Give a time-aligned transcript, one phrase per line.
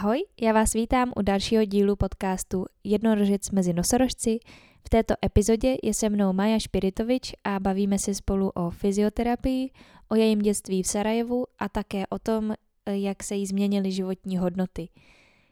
[0.00, 4.38] Ahoj, já vás vítám u dalšího dílu podcastu Jednorožec mezi nosorožci.
[4.86, 9.70] V této epizodě je se mnou Maja Špiritovič a bavíme se spolu o fyzioterapii,
[10.08, 12.54] o jejím dětství v Sarajevu a také o tom,
[12.86, 14.88] jak se jí změnily životní hodnoty.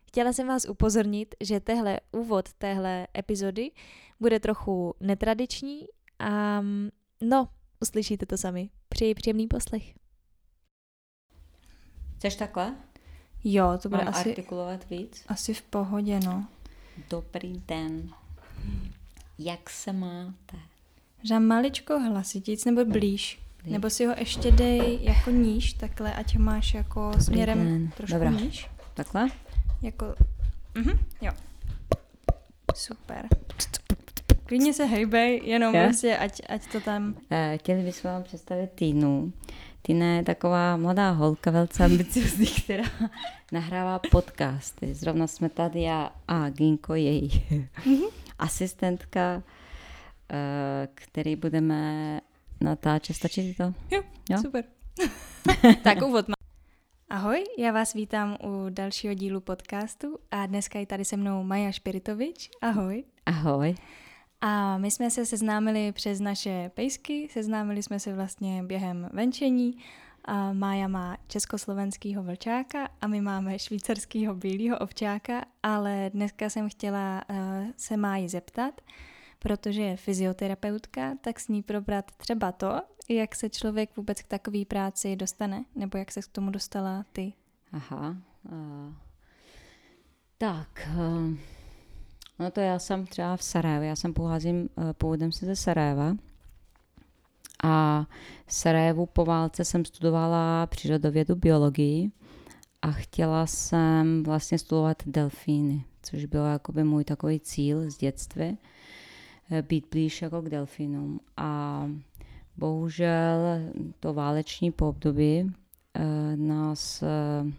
[0.07, 3.71] Chtěla jsem vás upozornit, že tehle úvod téhle epizody
[4.21, 5.87] bude trochu netradiční
[6.19, 6.62] a
[7.23, 7.49] no,
[7.80, 8.71] uslyšíte to sami.
[8.89, 9.95] Přeji příjemný poslech.
[12.17, 12.77] Chceš takhle?
[13.51, 15.25] Jo, to bude Mám asi, artikulovat víc?
[15.29, 16.47] asi v pohodě, no.
[17.11, 18.09] Dobrý den.
[19.39, 20.56] Jak se máte?
[21.23, 22.92] Že maličko hlasitíc nebo blíž.
[23.62, 23.73] Blíž.
[23.73, 27.91] Nebo si ho ještě dej jako níž, takhle, ať ho máš jako směrem den.
[27.97, 28.30] trošku Dobrá.
[28.30, 28.70] níž.
[28.95, 29.29] Takhle?
[29.83, 30.15] Jako,
[30.75, 31.33] mhm, jo.
[32.75, 33.27] Super.
[34.45, 35.84] Klidně se hejbej, jenom Je?
[35.84, 37.15] prostě, ať, ať to tam...
[37.30, 39.33] Eh, Chtěli bychom vám představit Týnu.
[39.88, 42.84] Týna je taková mladá holka, velice ambiciozní, která
[43.52, 44.95] nahrává podcasty.
[44.95, 47.44] Zrovna jsme tady já a Ginko, její
[48.39, 49.42] asistentka,
[50.33, 52.20] eh, který budeme
[52.61, 53.16] natáčet.
[53.16, 53.75] Stačí ti to?
[53.91, 54.39] Jo, Jo?
[54.39, 54.64] super.
[55.83, 56.34] tak úvod má.
[57.11, 61.72] Ahoj, já vás vítám u dalšího dílu podcastu a dneska je tady se mnou Maja
[61.72, 62.50] Špiritovič.
[62.62, 63.05] Ahoj.
[63.27, 63.75] Ahoj.
[64.41, 69.78] A my jsme se seznámili přes naše pejsky, seznámili jsme se vlastně během venčení.
[70.25, 77.25] A Mája má československýho vlčáka a my máme švýcarskýho bílého ovčáka, ale dneska jsem chtěla
[77.31, 77.36] uh,
[77.77, 78.81] se Máji zeptat,
[79.39, 84.64] protože je fyzioterapeutka, tak s ní probrat třeba to, jak se člověk vůbec k takové
[84.64, 87.33] práci dostane, nebo jak se k tomu dostala ty.
[87.72, 88.16] Aha.
[88.53, 88.94] Uh,
[90.39, 91.58] tak, uh,
[92.39, 96.14] no to já jsem třeba v Sarajevě, já jsem pocházím, původem se ze Sarajeva.
[97.64, 98.06] A
[98.47, 102.11] v Sarajevu po válce jsem studovala přírodovědu biologii
[102.83, 108.59] a chtěla jsem vlastně studovat delfíny, což byl jakoby můj takový cíl z dětství,
[109.50, 111.20] eh, být blíž jako k delfínům.
[111.36, 111.82] A
[112.56, 113.41] bohužel
[114.00, 115.53] to váleční po období
[115.94, 117.53] eh, nás eh,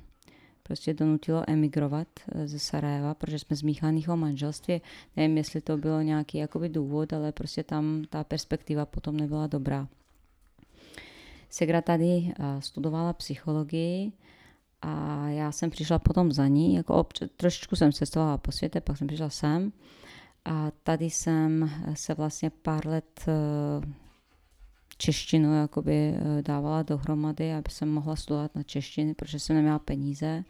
[0.70, 4.82] prostě donutilo emigrovat eh, ze Sarajeva, protože jsme z míchaného manželství.
[5.18, 9.88] Nevím, jestli to bylo nějaký jakoby důvod, ale prostě tam ta perspektiva potom nebyla dobrá.
[11.50, 14.12] Segra tady eh, studovala psychologii
[14.82, 18.98] a já jsem přišla potom za ní, jako obč- trošičku jsem cestovala po světě, pak
[18.98, 19.72] jsem přišla sem
[20.46, 24.09] a tady jsem se vlastně pár let eh,
[25.00, 30.44] češtinu jakoby eh, dávala dohromady, aby jsem mohla studovat na češtiny, protože jsem neměla peníze.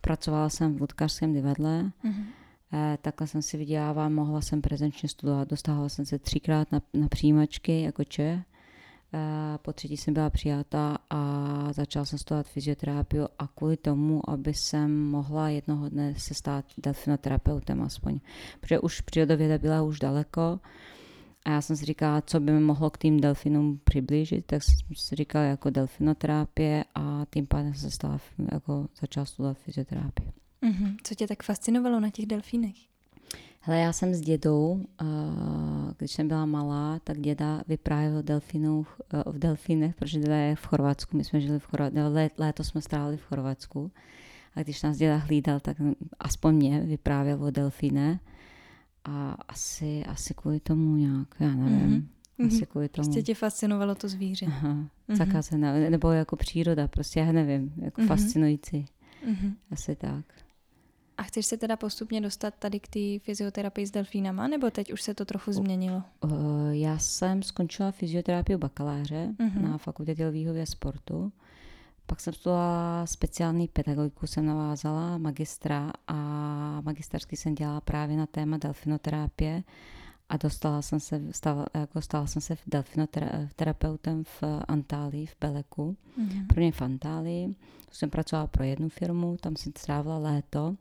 [0.00, 2.24] Pracovala jsem v Ludkařském divadle, Mhm.
[2.72, 7.08] eh, takhle jsem si vydělávala, mohla jsem prezenčně studovat, dostávala jsem se třikrát na, na
[7.08, 8.42] přijímačky jako če.
[9.16, 11.18] Eh, po třetí jsem byla přijata a
[11.72, 17.82] začala jsem studovat fyzioterapii a kvůli tomu, aby jsem mohla jednoho dne se stát delfinoterapeutem
[17.82, 18.20] aspoň.
[18.60, 20.60] Protože už přírodověda byla už daleko,
[21.44, 24.74] a já jsem si říkala, co by mi mohlo k tým delfinům přiblížit, tak jsem
[24.94, 28.18] si říkala jako delfinoterapie a tím pádem jsem se stala,
[28.52, 30.32] jako začala studovat fyzioterapii.
[30.60, 30.96] Mhm.
[31.02, 32.74] Co tě tak fascinovalo na těch delfínech?
[33.60, 35.04] Hele, já jsem s dědou, a
[35.98, 38.86] když jsem byla malá, tak děda vyprávěl o delfinů,
[39.26, 41.98] v delfínech, protože děda je v Chorvatsku, my jsme žili v Chorvatsku,
[42.38, 43.90] léto jsme strávili v Chorvatsku.
[44.54, 45.76] A když nás děda hlídal, tak
[46.18, 48.20] aspoň mě vyprávěl o delfíne.
[49.04, 52.48] A asi, asi kvůli tomu nějak, já nevím, Mhm.
[52.48, 53.06] asi kvůli tomu.
[53.06, 54.46] Prostě tě fascinovalo to zvíře.
[54.46, 54.88] Aha, Mhm.
[55.16, 58.08] zakázané, nebo jako příroda, prostě já nevím, jako Mhm.
[58.08, 58.86] fascinující,
[59.26, 59.54] Mhm.
[59.70, 60.24] asi tak.
[61.16, 65.02] A chceš se teda postupně dostat tady k té fyzioterapii s delfínama, nebo teď už
[65.02, 66.02] se to trochu změnilo?
[66.24, 66.30] Uh,
[66.70, 69.62] já jsem skončila fyzioterapii bakaláře Mhm.
[69.70, 71.32] na fakultě tělovýchovy a sportu.
[72.06, 76.14] Pak jsem studovala speciální pedagogiku, jsem navázala magistra a
[76.80, 79.62] magisterský jsem dělala právě na téma delfinoterapie
[80.28, 85.96] a dostala jsem se, stala, jako stala jsem se delfinoterapeutem v Antálii, v Beleku.
[86.16, 86.46] Mhm.
[86.46, 87.54] Prvně v Antálii,
[87.92, 90.76] jsem pracovala pro jednu firmu, tam jsem strávila léto.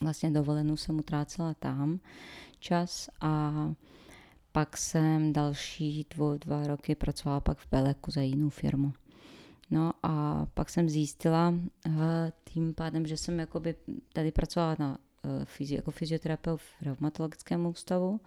[0.00, 2.00] Vlastně dovolenou jsem utrácela tam
[2.58, 3.52] čas a
[4.52, 8.92] pak jsem další dvou, dva roky pracovala pak v Beleku za jinou firmu.
[9.70, 11.54] No a pak jsem zjistila
[12.44, 13.74] tím pádem, že jsem jakoby
[14.12, 14.98] tady pracovala na,
[15.60, 18.20] eh, jako fyzioterapeut v reumatologickém ústavu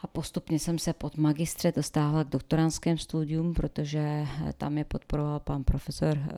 [0.00, 5.40] a postupně jsem se pod magistře dostávala k doktorantském studium, protože eh, tam je podporoval
[5.40, 6.32] pan profesor eh,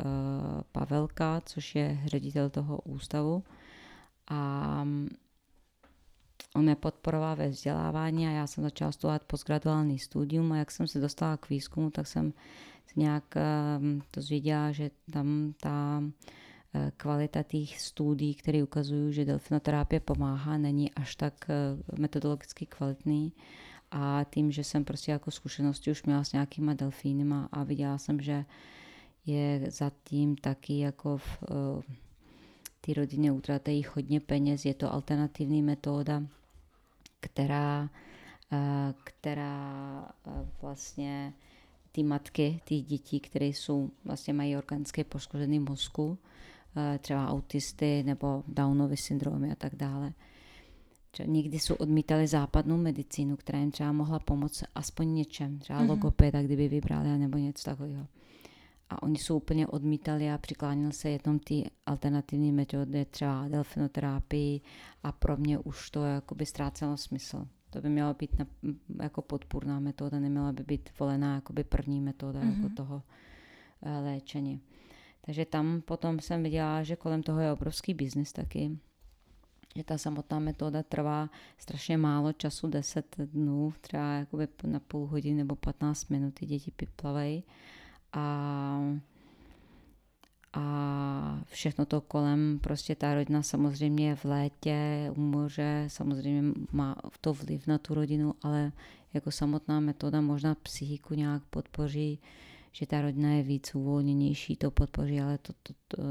[0.73, 3.45] Pavelka, což je ředitel toho ústavu.
[4.29, 5.09] A mm,
[6.55, 10.87] on mě podporoval ve vzdělávání a já jsem začala studovat postgraduální studium a jak jsem
[10.87, 12.33] se dostala k výzkumu, tak jsem
[12.97, 13.35] nějak
[13.79, 16.03] um, to zvěděla, že tam ta
[16.97, 21.51] kvalita těch studií, které ukazují, že delfinoterapie pomáhá, není až tak
[21.99, 23.33] metodologicky kvalitný.
[23.91, 28.21] A tím, že jsem prostě jako zkušenosti už měla s nějakýma delfínima a viděla jsem,
[28.21, 28.45] že
[29.27, 31.43] je zatím taky jako v
[32.81, 36.23] ty rodiny utratejí hodně peněz, je to alternativní metoda,
[37.21, 37.91] která,
[39.05, 40.09] která
[40.63, 41.33] vlastně
[41.93, 46.19] ty matky, ty děti, které jsou, vlastně mají organické poškozený mozku,
[46.99, 50.13] třeba autisty nebo Downovy syndromy a tak dále.
[51.27, 55.89] Někdy jsou odmítali západnou medicínu, která jim třeba mohla pomoct aspoň něčem, třeba mm-hmm.
[55.89, 58.07] logopeda, kdyby vybrali, nebo něco takového.
[58.91, 64.61] A oni jsou úplně odmítali a přiklánil se jenom ty alternativní metody, třeba delfinoterapii
[65.03, 67.47] a pro mě už to jakoby ztrácelo smysl.
[67.71, 68.47] To by měla být na,
[69.03, 72.49] jako podpůrná metoda, neměla by být volená jakoby první metoda mm-hmm.
[72.49, 72.75] jako mhm.
[72.75, 73.03] toho
[73.81, 74.61] uh, léčení.
[75.21, 78.79] Takže tam potom jsem viděla, že kolem toho je obrovský biznis taky,
[79.77, 85.37] že ta samotná metoda trvá strašně málo času, 10 dnů, třeba jakoby na půl hodiny
[85.37, 87.45] nebo 15 minut ty děti piplavají
[88.13, 88.81] a
[90.53, 96.97] a všechno to kolem, prostě ta rodina samozřejmě je v létě, u moře, samozřejmě má
[97.21, 98.73] to vliv na tu rodinu, ale
[99.15, 102.19] jako samotná metoda možná psychiku nějak podpoří,
[102.73, 106.03] že ta rodina je víc uvolněnější, to podpoří, ale to, to, to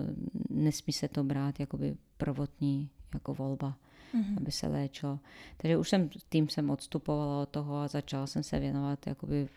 [0.49, 3.77] nesmí se to brát jakoby prvotní jako volba,
[4.13, 4.37] mm-hmm.
[4.37, 5.19] aby se léčilo.
[5.57, 9.47] Takže už jsem tím jsem odstupovala od toho a začala jsem se věnovat jakoby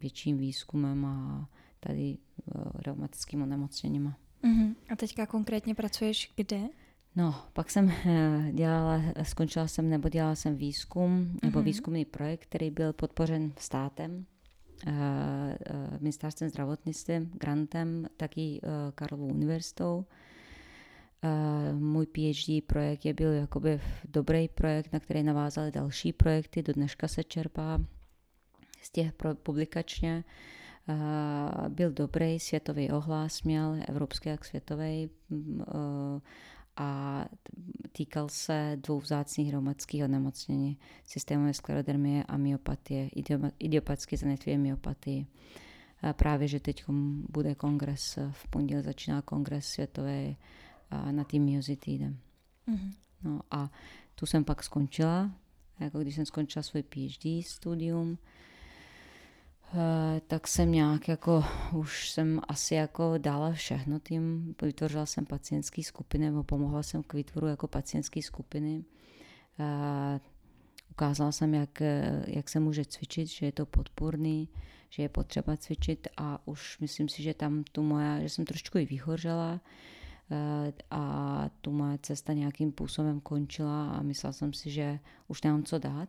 [0.00, 1.48] větším výzkumem a
[1.86, 2.18] tady
[2.54, 4.14] uh, reumatickým onemocněním.
[4.44, 4.74] Uh-huh.
[4.90, 6.60] A teďka konkrétně pracuješ kde?
[7.16, 11.64] No, pak jsem eh, dělala, skončila jsem nebo dělala jsem výzkum, nebo uh-huh.
[11.64, 14.26] výzkumný projekt, který byl podpořen státem,
[14.86, 20.04] uh, uh, ministerstvem zdravotnictví, grantem, taky uh, Karlovou univerzitou.
[21.24, 26.72] Uh, můj PhD projekt je byl jakoby dobrý projekt, na který navázaly další projekty, do
[26.72, 27.80] dneška se čerpá
[28.82, 29.12] z těch
[29.42, 30.24] publikačně.
[30.26, 30.61] Uh, Eh,
[31.68, 36.20] byl dobrý, světový ohlas měl, evropský jak světový, mm, eh,
[36.76, 37.24] a
[37.92, 43.08] týkal se dvou vzácných reumatických onemocnění, systémové sklerodermie a myopatie,
[43.58, 45.26] idiopatické zanetví myopatii.
[46.12, 46.84] Právě, že teď
[47.28, 50.36] bude kongres, v pondělí začíná kongres světový
[51.10, 52.18] na tým myozitidem.
[52.68, 52.92] Mm-hmm.
[53.24, 53.70] No a
[54.14, 55.30] tu jsem pak skončila,
[55.80, 58.31] jako když jsem skončila svůj PhD studium, Eh,
[60.26, 66.24] tak jsem nějak jako, už jsem asi jako dala všechno tím, vytvořila jsem pacientské skupiny,
[66.24, 68.84] nebo pomohla jsem k výtvoru jako pacientské skupiny.
[69.58, 70.20] Uh,
[70.90, 71.82] ukázala jsem, jak,
[72.26, 74.48] jak se může cvičit, že je to podpůrný,
[74.90, 78.78] že je potřeba cvičit a už myslím si, že tam tu moja, že jsem trošku
[78.78, 79.58] i vyhořela uh,
[80.90, 84.98] a tu moje cesta nějakým způsobem končila a myslela jsem si, že
[85.28, 86.08] už nemám co dát,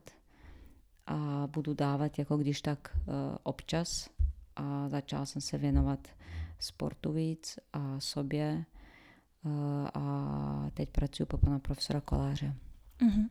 [1.07, 3.13] a budu dávat jako když tak uh,
[3.43, 4.09] občas
[4.55, 6.07] a začala jsem se věnovat
[6.59, 8.65] sportu víc a sobě
[9.43, 9.51] uh,
[9.93, 12.53] a teď pracuji po pana profesora Koláře.
[12.99, 13.29] Uh-huh.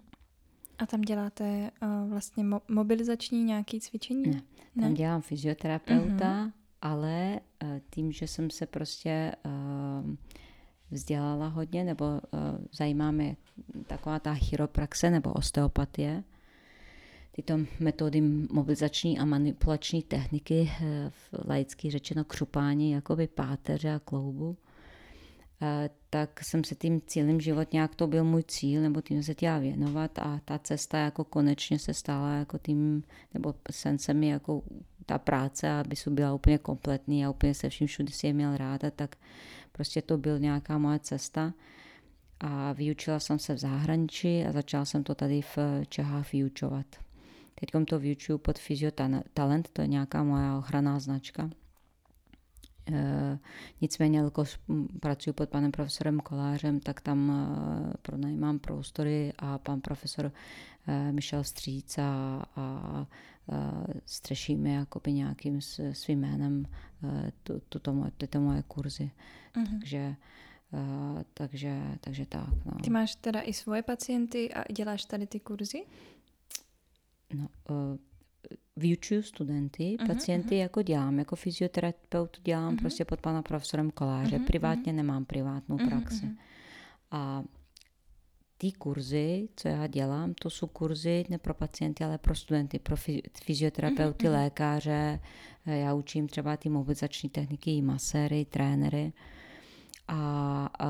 [0.78, 4.22] A tam děláte uh, vlastně mo- mobilizační nějaké cvičení?
[4.22, 4.42] Ne,
[4.80, 4.92] tam ne?
[4.92, 6.52] dělám fyzioterapeuta, uh-huh.
[6.82, 10.14] ale uh, tím, že jsem se prostě uh,
[10.90, 12.20] vzdělala hodně, nebo uh,
[12.72, 13.36] zajímá mě
[13.86, 16.24] taková ta chiropraxe nebo osteopatie,
[17.32, 18.20] tyto metody
[18.52, 21.10] mobilizační a manipulační techniky, eh,
[21.48, 24.56] laicky řečeno křupání jakoby páteře a kloubu,
[25.62, 29.34] eh, tak jsem se tím cílem život nějak to byl můj cíl, nebo tím se
[29.34, 33.02] chtěla věnovat a ta cesta jako konečně se stala jako tím,
[33.34, 34.62] nebo sen se mi jako
[35.06, 38.56] ta práce, aby se byla úplně kompletní a úplně se vším všude si je měl
[38.56, 39.16] ráda, tak
[39.72, 41.52] prostě to byl nějaká moje cesta
[42.40, 45.58] a vyučila jsem se v zahraničí a začala jsem to tady v
[45.88, 46.86] Čechách vyučovat.
[47.54, 48.58] Teď to vyučuju pod
[49.34, 51.50] Talent, to je nějaká moja ochranná značka.
[52.92, 53.38] E,
[53.80, 54.58] nicméně, jelikož
[55.00, 60.32] pracuji pod panem profesorem Kolářem, tak tam e, pronajímám prostory a pan profesor
[60.86, 63.06] e, Michel Stříc a, a
[63.52, 63.56] e,
[64.06, 65.60] střešíme jakoby nějakým
[65.92, 66.66] svým jménem
[67.04, 67.32] e,
[67.68, 69.10] tuto moje, tyto moje kurzy.
[69.54, 69.78] Mm-hmm.
[69.78, 70.16] Takže
[70.72, 72.48] Uh, takže, takže tak.
[72.64, 72.72] No.
[72.82, 75.84] Ty máš teda i svoje pacienty a děláš tady ty kurzy?
[77.34, 77.96] No, uh,
[78.76, 80.58] vyučuju studenty, uh-huh, pacienty uh-huh.
[80.58, 82.80] jako dělám, jako fyzioterapeut dělám uh-huh.
[82.80, 84.38] prostě pod pana profesorem Koláře.
[84.38, 84.96] Uh-huh, Privátně uh-huh.
[84.96, 86.26] nemám privátnou praxi.
[86.26, 86.36] Uh-huh.
[87.10, 87.44] A
[88.58, 92.96] ty kurzy, co já dělám, to jsou kurzy ne pro pacienty, ale pro studenty, pro
[93.44, 94.32] fyzioterapeuty, uh-huh.
[94.32, 95.20] lékaře.
[95.66, 99.12] Já učím třeba ty mobilizační techniky, maséry, trénery.
[100.08, 100.88] A, a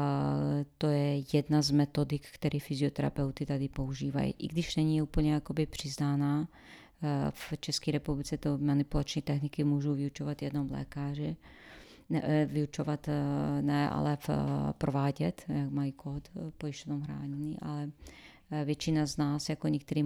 [0.78, 4.34] to je jedna z metodik, které fyzioterapeuty tady používají.
[4.38, 6.48] I když není úplně jakoby přiznána,
[7.02, 11.36] eh, v České republice to manipulační techniky můžou vyučovat jenom lékaři,
[12.10, 13.08] ne, eh, vyučovat
[13.60, 14.30] ne, ale v,
[14.78, 16.28] provádět, jak mají kód
[16.58, 17.90] pojištěnou hráněný, ale
[18.64, 20.02] většina z nás, jako některé,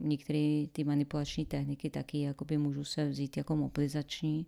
[0.00, 4.46] některé ty manipulační techniky taky jakoby můžou se vzít jako mobilizační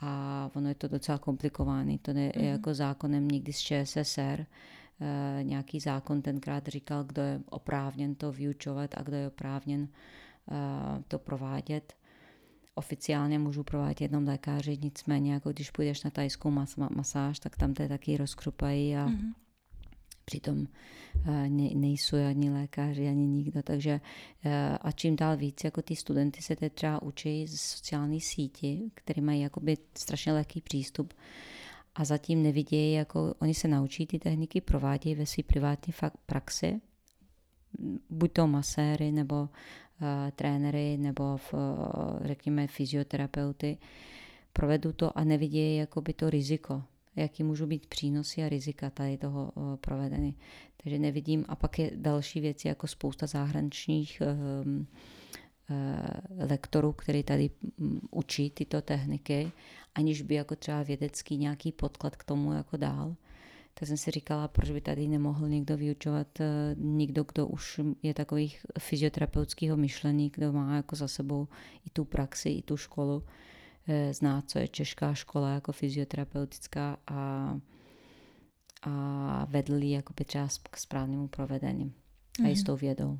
[0.00, 1.98] a ono je to docela komplikované.
[1.98, 2.44] To je mm-hmm.
[2.44, 4.46] jako zákonem někdy z ČSSR.
[5.00, 9.88] E, nějaký zákon tenkrát říkal, kdo je oprávněn to vyučovat a kdo je oprávněn e,
[11.08, 11.92] to provádět.
[12.74, 17.74] Oficiálně můžu provádět jenom lékaři, nicméně jako když půjdeš na tajskou mas- masáž, tak tam
[17.74, 19.32] to taky rozkrupají a mm-hmm
[20.24, 20.66] přitom
[21.26, 23.62] eh, nejsou ani lékaři, ani nikdo.
[23.62, 24.00] Takže
[24.44, 28.90] eh, a čím dál víc, jako ty studenty se teď třeba učí z sociální síti,
[28.94, 31.14] které mají jakoby strašně lehký přístup
[31.94, 35.94] a zatím nevidějí, jako oni se naučí ty techniky, provádějí ve své privátní
[36.26, 36.80] praxi,
[38.10, 39.48] buď to maséry, nebo uh,
[40.36, 41.60] trenéry, nebo v, uh,
[42.26, 43.78] řekněme fyzioterapeuty,
[44.52, 46.82] provedu to a nevidějí jakoby to riziko
[47.16, 50.34] jaký můžou být přínosy a rizika tady toho provedeny.
[50.82, 51.44] Takže nevidím.
[51.48, 54.22] A pak je další věci, jako spousta zahraničních
[54.64, 54.86] um,
[56.38, 59.52] lektorů, který tady mm, učí tyto techniky,
[59.94, 63.16] aniž by jako třeba vědecký nějaký podklad k tomu jako dál.
[63.74, 68.14] Tak jsem si říkala, proč by tady nemohl někdo vyučovat, e, někdo, kdo už je
[68.14, 71.48] takových fyzioterapeutického myšlení, kdo má jako za sebou
[71.86, 73.49] i tu praxi, i tu školu, Eh,
[74.10, 77.54] zná, co je česká škola jako fyzioterapeutická a,
[78.82, 82.46] a vedl ji jako třeba k správnému provedení mm-hmm.
[82.46, 82.66] a i s mhm.
[82.66, 83.18] tou vědou.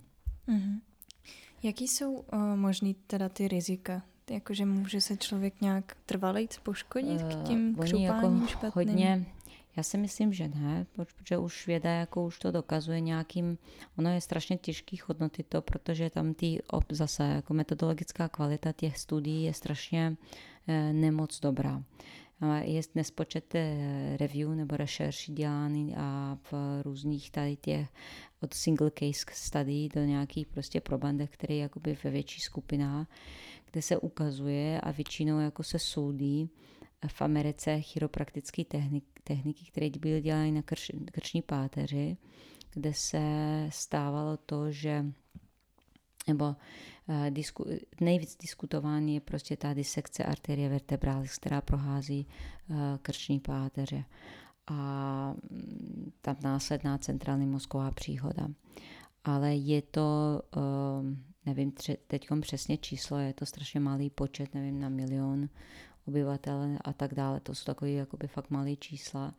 [0.49, 0.81] Mm-hmm.
[1.63, 4.03] Jaký jsou uh, možný teda ty rizika?
[4.31, 8.73] Jakože může se člověk nějak trvalejc poškodit k tím uh, křupáním jako špatným?
[8.75, 9.27] Hodně,
[9.81, 13.59] já si myslím, že ne, protože už věda jako už to dokazuje nějakým,
[13.99, 16.59] ono je strašně těžký hodnotit to, protože tam ty
[16.93, 20.17] zase jako metodologická kvalita těch studií je strašně
[20.71, 21.83] Eh, nemoc dobrá.
[22.61, 27.89] Je nespočet eh, review nebo rešerší dělány a v různých tady těch
[28.41, 33.07] od single case study do nějakých prostě probandech, které jakoby ve větší skupinách,
[33.71, 36.51] kde se ukazuje a většinou jako se soudí
[37.07, 42.17] v Americe chiropraktické technik, techniky, které byly dělány na krš, krční páteři,
[42.75, 43.21] kde se
[43.69, 45.05] stávalo to, že
[46.29, 47.67] nebo uh, disku,
[48.01, 52.27] nejvíc diskutovaný je prostě ta disekce arterie vertebralis, která prohází
[52.69, 54.05] uh, krční páteře
[54.67, 58.49] a mm, tam následná centrální mozková příhoda.
[59.25, 60.63] Ale je to, uh,
[61.47, 61.73] nevím
[62.07, 65.49] teď přesně číslo, je to strašně malý počet, nevím, na milion
[66.09, 67.41] obyvatel a tak dále.
[67.41, 69.35] To jsou takové jakoby fakt malé čísla.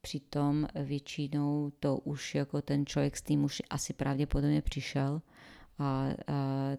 [0.00, 5.22] Přitom většinou to už jako ten člověk s tím už asi pravděpodobně přišel
[5.78, 6.12] a, a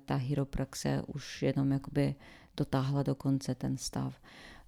[0.06, 2.16] ta hyropraxe už jenom jakoby
[2.58, 4.22] dotáhla do konce ten stav.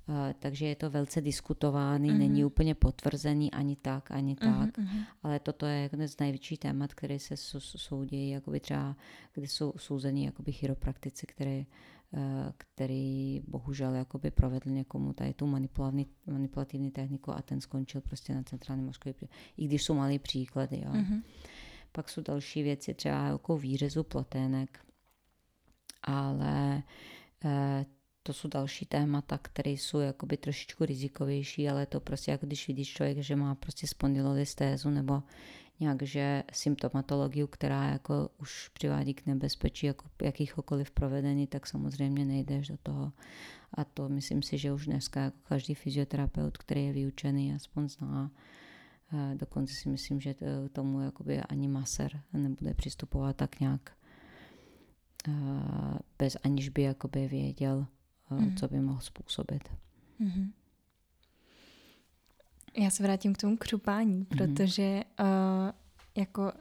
[0.07, 2.17] Uh, takže je to velice diskutovaný, mm-hmm.
[2.17, 5.05] není úplně potvrzený ani tak, ani mm-hmm, tak, mm-hmm.
[5.23, 8.95] ale toto je jeden z největších témat, které se soudí, jakoby třeba,
[9.33, 11.65] kde jsou souzení jakoby chiropraktici, které,
[12.57, 15.47] který bohužel jakoby provedl někomu tady tu
[16.27, 19.13] manipulativní, techniku a ten skončil prostě na centrální mozkový,
[19.57, 20.81] i když jsou malé příklady.
[20.85, 20.91] Jo.
[20.91, 21.23] Mm-hmm.
[21.91, 24.85] Pak jsou další věci, třeba jako výřezu plotének.
[26.03, 26.83] Ale
[27.45, 27.85] eh,
[28.23, 32.93] to jsou další témata, které jsou jakoby trošičku rizikovější, ale to prostě jako když vidíš
[32.93, 35.23] člověk, že má prostě spondylolystézu nebo
[35.79, 42.67] nějak, že symptomatologii, která jako už přivádí k nebezpečí jako jakýchkoliv provedení, tak samozřejmě nejdeš
[42.67, 43.11] do toho.
[43.73, 48.31] A to myslím si, že už dneska jako každý fyzioterapeut, který je vyučený, aspoň zná,
[49.33, 50.35] Dokonce si myslím, že
[50.71, 53.91] tomu jakoby ani maser nebude přistupovat tak nějak
[56.19, 57.87] bez aniž by jakoby věděl,
[58.39, 58.55] mm.
[58.55, 59.69] co by mohl způsobit.
[60.21, 60.51] Mm-hmm.
[62.77, 64.37] Já se vrátím k tomu křupání, mm-hmm.
[64.37, 65.25] protože uh,
[66.15, 66.51] jako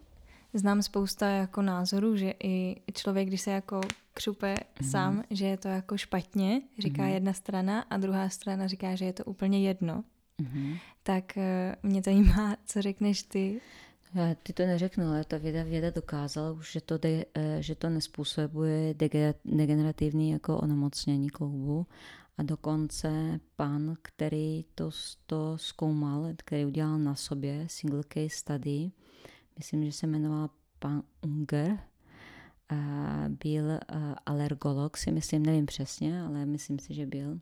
[0.55, 3.81] znám spousta jako názorů, že i člověk, když se jako
[4.15, 4.91] křupe mm-hmm.
[4.91, 7.15] sám, že je to jako špatně, říká mm-hmm.
[7.15, 10.05] jedna strana a druhá strana říká, že je to úplně jedno.
[10.43, 10.79] Mm-hmm.
[11.03, 13.61] Tak uh, mě zajímá, co řekneš ty.
[14.43, 17.91] Ty to neřeknu, ale ta věda, věda dokázala už, že to, de, eh, že to
[17.91, 18.95] nespůsobuje
[19.45, 21.87] degenerativní jako onemocnění kloubu.
[22.39, 24.91] A dokonce pan, který to,
[25.27, 28.91] to zkoumal, který udělal na sobě single case study,
[29.59, 31.79] myslím, že se jmenoval pan Unger,
[33.29, 33.79] byl
[34.27, 37.41] alergolog, si myslím, nevím přesně, ale myslím si, že byl.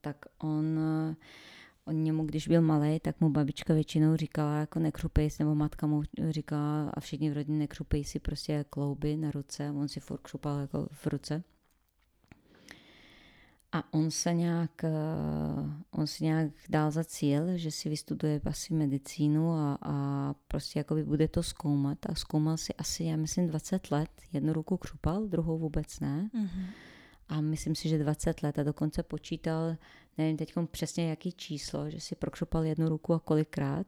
[0.00, 0.80] tak on
[1.88, 5.86] on němu, když byl malý, tak mu babička většinou říkala, jako nekřupej si, nebo matka
[5.86, 9.70] mu říkala a všichni v rodině nekřupej si prostě klouby na ruce.
[9.70, 11.42] On si furt křupal jako v ruce.
[13.72, 14.90] A on se nějak, eh,
[15.90, 21.04] on si nějak dal za cíl, že si vystuduje asi medicínu a, a prostě jakoby
[21.04, 21.98] bude to zkoumat.
[22.06, 24.10] A zkoumal si asi, já myslím, 20 let.
[24.32, 26.30] Jednu ruku křupal, druhou vůbec ne.
[26.34, 26.66] Mm-hmm.
[27.28, 29.76] A myslím si, že 20 let a dokonce počítal,
[30.18, 33.86] nevím teď přesně jaký číslo, že si prokřupal jednu ruku a kolikrát.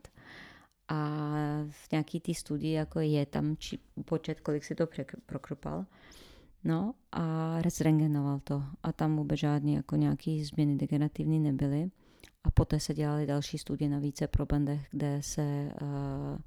[0.89, 1.27] A
[1.71, 4.87] v nějaký té studii jako je tam či, počet, kolik si to
[5.27, 5.87] prokřupal.
[6.65, 11.91] No a zrengenoval to a tam vůbec žádné jako nějaké změny degenerativní nebyly.
[12.45, 16.39] A poté se dělaly další studie na více probandech, kde se uh,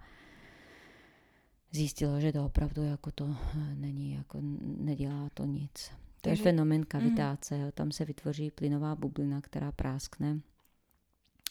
[1.71, 3.35] zjistilo, že to opravdu jako to
[3.73, 5.91] není, jako nedělá to nic.
[6.23, 7.57] To je fenomen kavitáce.
[7.57, 7.71] Mm.
[7.71, 10.39] Tam se vytvoří plynová bublina, která práskne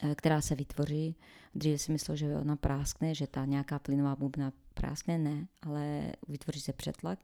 [0.03, 1.17] eh, která se vytvoří.
[1.55, 6.61] Dříve si myslel, že ona práskne, že ta nějaká plynová bublina práskne, ne, ale vytvoří
[6.61, 7.19] se přetlak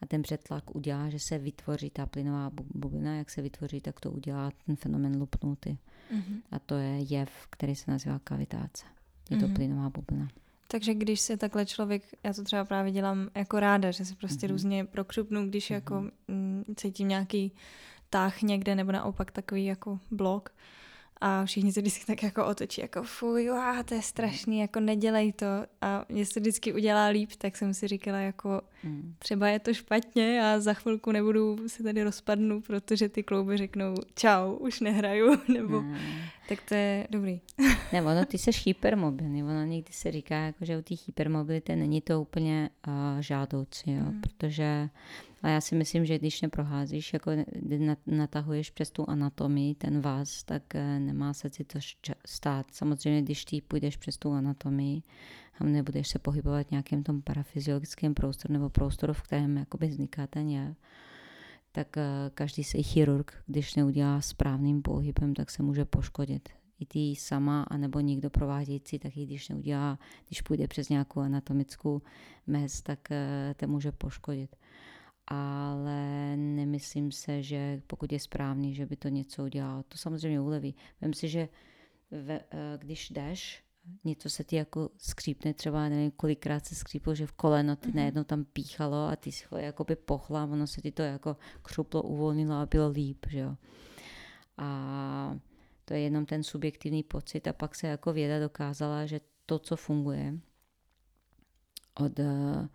[0.00, 4.10] a ten přetlak udělá, že se vytvoří ta plynová bublina, jak se vytvoří, tak to
[4.10, 5.78] udělá ten fenomen lupnuty.
[6.12, 6.42] Mm-hmm.
[6.50, 8.84] A to je jev, který se nazývá kavitáce.
[9.30, 9.54] Je to mm-hmm.
[9.54, 10.28] plynová bublina.
[10.68, 14.46] Takže když se takhle člověk, já to třeba právě dělám jako ráda, že se prostě
[14.46, 14.50] mm-hmm.
[14.50, 15.74] různě prokřupnu, když mm-hmm.
[15.74, 17.52] jako mm, cítím nějaký
[18.10, 20.50] táh někde nebo naopak takový jako blok,
[21.20, 25.32] a všichni se vždycky tak jako otočí, jako fuj, uá, to je strašný, jako nedělej
[25.32, 25.46] to.
[25.80, 29.14] A mě se vždycky udělá líp, tak jsem si říkala, jako hmm.
[29.18, 33.94] třeba je to špatně a za chvilku nebudu se tady rozpadnu, protože ty klouby řeknou
[34.14, 35.96] čau, už nehraju, nebo hmm.
[36.48, 37.40] Tak to je dobrý.
[37.92, 42.00] ne, ono, ty jsi hypermobilní, ono někdy se říká, jako, že u té hypermobility není
[42.00, 44.20] to úplně uh, žádoucí, jo, hmm.
[44.20, 44.88] protože
[45.42, 47.30] a já si myslím, že když neproházíš, jako
[48.06, 51.78] natahuješ přes tu anatomii ten vás, tak eh, nemá se si to
[52.26, 52.66] stát.
[52.72, 55.02] Samozřejmě, když ty půjdeš přes tu anatomii
[55.58, 60.26] a nebudeš se pohybovat v nějakém tom parafyziologickém prostoru nebo prostoru, v kterém jakoby vzniká
[60.26, 60.76] ten jev,
[61.76, 66.48] tak eh, každý se chirurg, když neudělá správným pohybem, tak se může poškodit.
[66.80, 72.02] I ty sama, anebo někdo provádějící, tak i když neudělá, když půjde přes nějakou anatomickou
[72.46, 74.56] mez, tak eh, to může poškodit
[75.28, 79.82] ale nemyslím se, že pokud je správný, že by to něco udělalo.
[79.82, 80.74] To samozřejmě uleví.
[81.00, 81.48] Vem si, že
[82.10, 83.64] ve, eh, když jdeš,
[84.04, 87.94] něco se ti jako skřípne, třeba nevím, kolikrát se skříplo, že v koleno ty mm-hmm.
[87.94, 92.02] najednou tam píchalo a ty si ho jakoby pohla, ono se ti to jako křuplo,
[92.02, 93.56] uvolnilo a bylo líp, že jo.
[94.58, 95.38] A
[95.84, 99.76] to je jenom ten subjektivní pocit a pak se jako věda dokázala, že to, co
[99.76, 100.38] funguje
[101.94, 102.66] od uh,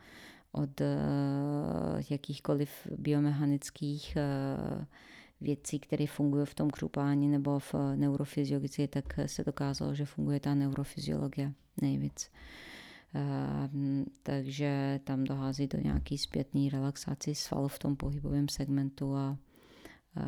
[0.51, 4.85] od eh, jakýchkoliv biomechanických eh,
[5.41, 10.55] věcí, které fungují v tom křupání nebo v neurofyziologii, tak se dokázalo, že funguje ta
[10.55, 12.31] neurofyziologie nejvíc.
[13.15, 19.37] Uh, takže tam dochází do nějaký zpětný relaxaci svalů v tom pohybovém segmentu a
[20.17, 20.25] uh,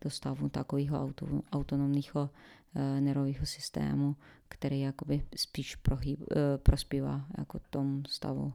[0.00, 2.30] do stavu takového auto, autonomního
[2.74, 4.16] uh, nervového systému,
[4.48, 6.20] který jakoby spíš prohyb,
[6.62, 8.52] prospívá jako tom stavu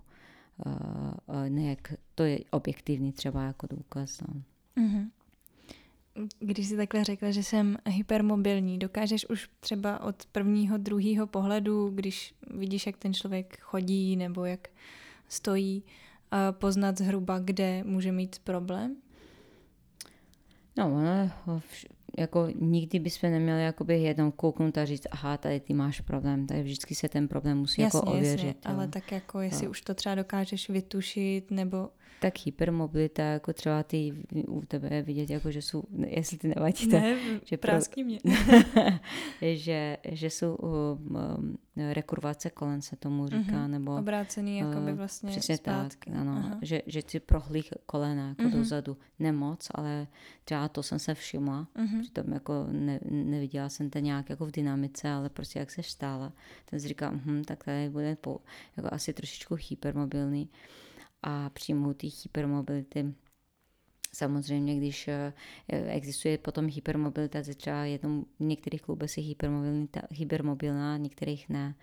[1.50, 4.22] nejak, to je objektivní třeba jako důkaz.
[4.22, 4.41] No.
[4.84, 5.10] Mm-hmm.
[6.39, 12.34] Když jsi takhle řekla, že jsem hypermobilní, dokážeš už třeba od prvního, druhého pohledu, když
[12.54, 14.67] vidíš, jak ten člověk chodí nebo jak
[15.28, 15.84] stojí,
[16.52, 18.95] poznat zhruba, kde může mít problém?
[20.78, 21.32] No, ono,
[22.17, 26.63] jako nikdy bychom neměli jakoby jednou kouknout a říct, aha, tady ty máš problém, tady
[26.63, 28.48] vždycky se ten problém musí jasně, jako ověřit.
[28.48, 29.72] Jasně, ale tak jako jestli no.
[29.72, 34.13] už to třeba dokážeš vytušit, nebo tak hypermobilita, jako třeba ty
[34.47, 38.19] u tebe vidět, jako že jsou, jestli ty nevadí, ne, že prásky mě.
[39.41, 41.58] že, že jsou um, um,
[41.93, 43.67] rekurvace kolen se tomu říká, mm-hmm.
[43.67, 46.12] nebo obrácený uh, jakoby vlastně přesně zpátky.
[46.12, 48.58] tak, ano, že, že si prohlík kolena jako mm-hmm.
[48.58, 50.08] dozadu, nemoc, ale
[50.43, 52.01] třeba to jsem se všimla, mm-hmm.
[52.01, 56.34] přitom jako ne, neviděla jsem to nějak jako v dynamice, ale prostě jak se stála,
[56.65, 58.39] ten si říká, hm, tak tady bude po,
[58.77, 60.49] jako asi trošičku hypermobilní
[61.23, 61.49] a
[61.93, 63.13] té hypermobility.
[64.13, 65.34] Samozřejmě, když eh,
[65.69, 69.23] existuje potom hypermobilita, třeba jednou v některých klubech je
[70.12, 71.75] hypermobilná, v některých ne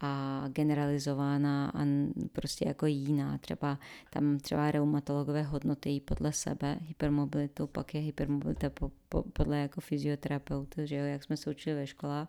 [0.00, 1.84] a generalizovaná a
[2.32, 3.38] prostě jako jiná.
[3.38, 3.78] Třeba
[4.10, 10.84] tam třeba reumatologové hodnoty podle sebe hypermobilitu, pak je hypermobilita po, po, podle jako fyzioterapeuta,
[10.84, 12.28] že jo, jak jsme se učili ve školách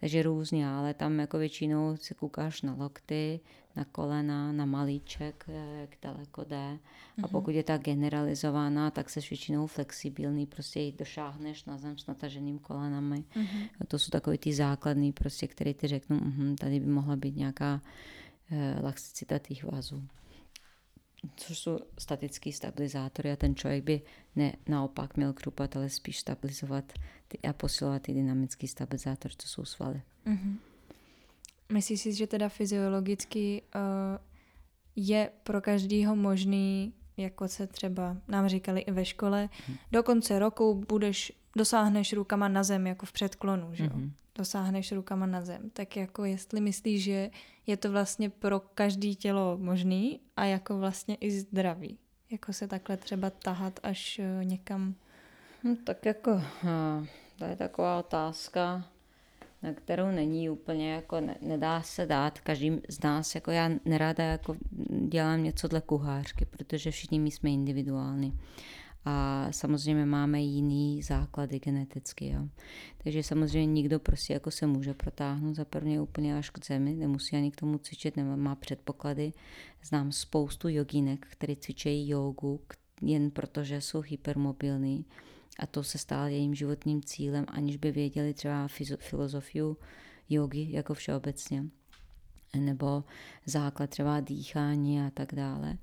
[0.00, 3.40] takže různě, ale tam jako většinou si koukáš na lokty,
[3.76, 5.44] na kolena, na malíček,
[5.80, 6.56] jak daleko jde.
[6.56, 6.78] A
[7.16, 7.28] mhm.
[7.30, 12.58] pokud je ta generalizovaná, tak se většinou flexibilní, prostě ji došáhneš na zem s nataženým
[12.58, 13.24] kolenami.
[13.36, 13.68] Mm-hmm.
[13.88, 17.80] To jsou takové ty základní, prostě, které ty řeknu, uh-huh, tady by mohla být nějaká
[18.50, 20.02] eh, laxicita těch vazů
[21.36, 24.02] což jsou statický stabilizátory a ten člověk by
[24.36, 26.92] ne, naopak měl krupat, ale spíš stabilizovat
[27.28, 30.02] ty, a posilovat ty dynamický stabilizátor, co jsou svaly.
[30.26, 30.56] Mm-hmm.
[31.72, 33.80] Myslíš si, že teda fyziologicky uh,
[34.96, 39.76] je pro každého možný, jako se třeba nám říkali i ve škole, mm.
[39.92, 43.90] do konce roku budeš, dosáhneš rukama na zem, jako v předklonu, že jo?
[43.90, 44.10] Mm-hmm.
[44.40, 45.70] Dosáhneš rukama na zem.
[45.72, 47.30] Tak jako jestli myslíš, že
[47.66, 51.98] je to vlastně pro každý tělo možný a jako vlastně i zdravý.
[52.30, 54.94] Jako se takhle třeba tahat až uh, někam.
[55.64, 57.06] No, tak jako, uh,
[57.38, 58.84] to je taková otázka
[59.62, 64.24] na kterou není úplně jako ne, nedá se dát každý z nás, jako já neráda
[64.24, 64.56] jako
[65.08, 68.38] dělám něco dle kuhářky, protože všichni my jsme individuální.
[69.04, 72.28] A samozřejmě máme jiný základy geneticky.
[72.28, 72.48] Jo.
[73.04, 77.36] Takže samozřejmě nikdo prostě jako se může protáhnout za prvně úplně až k zemi, nemusí
[77.36, 79.32] ani k tomu cvičit, nemá předpoklady.
[79.82, 82.60] Znám spoustu jogínek, které cvičejí jogu
[83.02, 85.04] jen protože jsou hypermobilní
[85.58, 89.76] a to se stalo jejím životním cílem, aniž by věděli třeba filozofii
[90.28, 91.64] jogy jako všeobecně,
[92.56, 93.04] nebo
[93.46, 95.78] základ třeba dýchání a tak dále.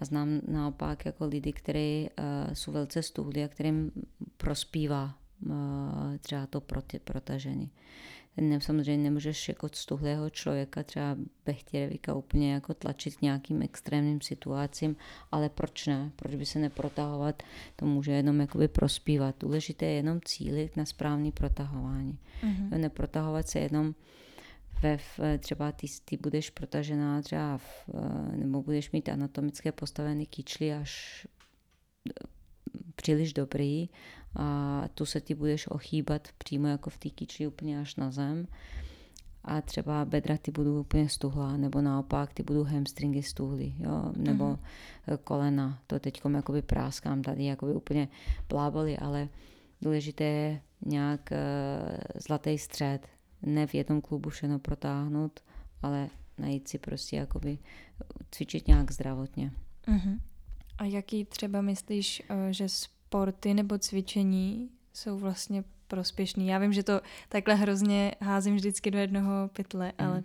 [0.00, 3.92] A znám naopak jako lidi, kteří uh, jsou velice stuhlí a kterým
[4.36, 5.14] prospívá
[5.46, 5.52] uh,
[6.20, 7.70] třeba to proti, protažení
[8.36, 14.96] ne, samozřejmě nemůžeš jako stuhlého člověka, třeba Bechtěrevika, úplně jako tlačit k nějakým extrémním situacím,
[15.32, 16.10] ale proč ne?
[16.16, 17.42] Proč by se neprotahovat?
[17.76, 19.34] To může jenom jakoby prospívat.
[19.40, 22.18] Důležité je jenom cílit na správný protahování.
[22.42, 22.78] Mm-hmm.
[22.78, 23.94] Neprotahovat se jenom
[24.82, 24.98] ve,
[25.38, 27.88] třeba ty, ty budeš protažená třeba v,
[28.36, 31.26] nebo budeš mít anatomické postavené kyčly až
[32.96, 33.88] příliš dobrý
[34.36, 38.46] a tu se ti budeš ochýbat přímo jako v té kyčli úplně až na zem.
[39.44, 44.44] A třeba bedra ty budou úplně stuhlá, nebo naopak ty budou hamstringy stuhlý, jo, nebo
[44.44, 45.18] mm-hmm.
[45.24, 48.08] kolena, to teď jakoby práskám tady, jakoby úplně
[48.46, 49.28] plávaly, ale
[49.82, 53.08] důležité je nějak uh, zlatý střed,
[53.42, 55.40] ne v jednom klubu všechno protáhnout,
[55.82, 57.58] ale najít si prostě jakoby
[58.30, 59.52] cvičit nějak zdravotně.
[59.86, 60.20] Mm-hmm.
[60.78, 66.46] A jaký třeba myslíš, eh, že sporty nebo cvičení jsou vlastně prospěšný?
[66.46, 70.06] Já vím, že to takhle hrozně házím vždycky do jednoho pytle, mm.
[70.06, 70.22] ale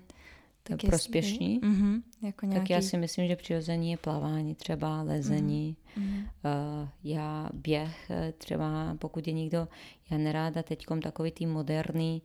[0.64, 1.60] tak prospěšný?
[1.62, 2.60] Mm-hmm, jako nějaký...
[2.60, 5.78] Tak já si myslím, že přirození je plavání, třeba lezení.
[5.98, 6.20] Mm-hmm.
[6.22, 9.68] Uh, já běh eh, třeba, pokud je někdo,
[10.10, 12.22] já neráda teďkom takový tý moderní,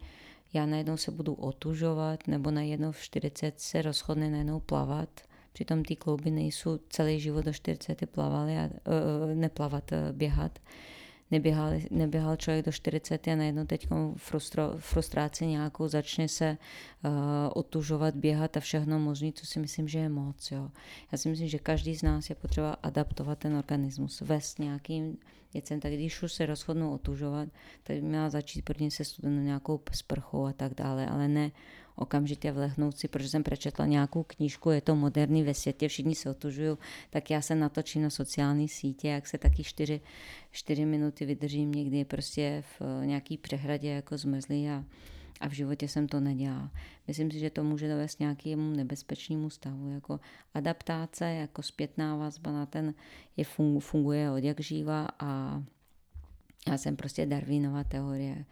[0.53, 5.21] já najednou se budu otužovat, nebo najednou v 40 se rozchodne najednou plavat
[5.53, 10.59] Přitom ty klouby nejsou celý život do 40 plavali a uh, neplavat, uh, běhat.
[11.31, 14.75] Neběhal, neběhal člověk do 40 a najednou teď frustro,
[15.41, 16.59] nějakou začne se
[17.05, 17.11] uh,
[17.55, 20.51] otužovat, běhat a všechno možné, co si myslím, že je moc.
[20.51, 20.71] Jo.
[21.13, 25.19] Já si myslím, že každý z nás je potřeba adaptovat ten organismus, vést nějakým
[25.55, 25.81] věcem.
[25.81, 27.49] Tak když už se rozhodnou otužovat,
[27.83, 31.51] tak by měla začít prvně se studenou nějakou sprchou a tak dále, ale ne
[31.97, 36.31] okamžitě vlehnout si, protože jsem přečetla nějakou knížku, je to moderní ve světě, všichni se
[36.31, 36.77] otužují,
[37.11, 40.01] tak já se natočím na sociální sítě, jak se taky čtyři,
[40.51, 44.85] čtyři minuty vydržím někdy prostě v nějaký přehradě jako zmrzlý a,
[45.41, 46.71] a v životě jsem to nedělala.
[47.09, 49.91] Myslím si, že to může dovést nějakému nebezpečnému stavu.
[49.91, 50.21] Jako
[50.55, 52.95] adaptace, jako zpětná vazba na ten
[53.37, 53.45] je
[53.79, 55.63] funguje od jak živa a
[56.69, 58.45] já jsem prostě Darwinova teorie.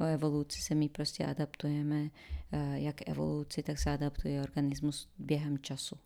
[0.00, 2.10] O evoluci se my prostě adaptujeme,
[2.52, 5.96] eh, jak evoluci, tak se adaptuje organismus během času.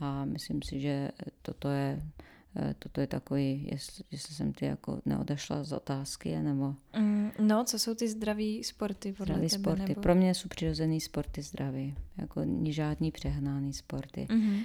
[0.00, 1.10] A myslím si, že
[1.42, 2.02] toto je,
[2.78, 6.74] toto je takový, jestli, jestli jsem ty jako neodešla z otázky, nebo...
[6.98, 9.62] Mm, no, co jsou ty zdraví sporty podle zdraví tebe?
[9.62, 9.88] sporty.
[9.88, 10.00] Nebo...
[10.00, 14.26] Pro mě jsou přirozený sporty zdraví, jako žádný přehnaný sporty.
[14.30, 14.64] Mm-hmm.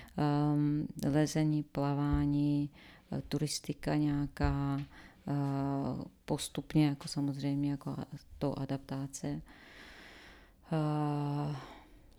[0.54, 2.70] Um, lezení, plavání,
[3.12, 4.80] eh, turistika nějaká,
[5.28, 7.96] Eh, postupně, jako samozřejmě, jako
[8.40, 9.42] to adaptace.
[10.72, 11.56] Eh,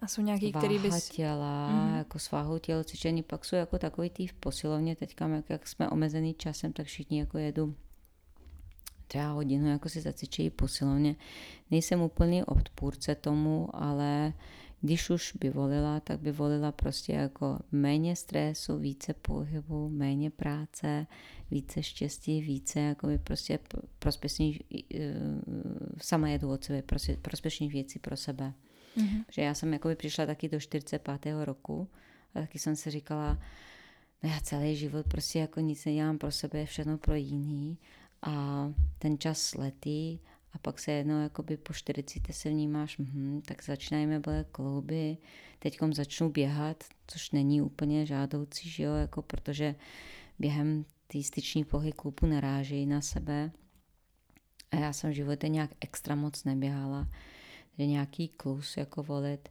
[0.00, 1.09] a jsou nějaký, který bys...
[1.09, 1.96] těla, mm-hmm.
[1.96, 5.90] jako svahu tělo, cvičení, pak jsou jako takový tý v posilovně, teďka jak, jak jsme
[5.90, 7.74] omezený časem, tak všichni jako jedu
[9.06, 11.16] třeba hodinu, jako si zacvičí posilovně.
[11.70, 14.32] Nejsem úplný odpůrce tomu, ale
[14.80, 21.06] když už by volila, tak by volila prostě jako méně stresu, více pohybu, méně práce,
[21.50, 23.59] více štěstí, více jako by prostě
[23.98, 24.62] prospěšných,
[24.94, 25.14] eh,
[25.98, 28.52] sama jedu od sebe, prostě prospěšných věcí pro sebe.
[28.96, 29.24] Mm-hmm.
[29.32, 31.44] Že já jsem jako by přišla taky do 45.
[31.44, 31.88] roku
[32.35, 33.38] a taky jsem si říkala,
[34.22, 37.78] no já celý život prostě jako nic nedělám pro sebe, všechno pro jiný
[38.22, 38.66] a
[38.98, 40.20] ten čas letí
[40.52, 45.16] a pak se jednou jakoby po 40 se vnímáš, hm, tak začínají bolet klouby,
[45.59, 49.74] teďkom začnu běhat, což není úplně žádoucí, že jo, jako protože
[50.38, 53.50] během té styční pohy klubu narážejí na sebe
[54.70, 57.09] a já jsem v životě nějak extra moc neběhala,
[57.79, 59.49] že nějaký klus jako volit,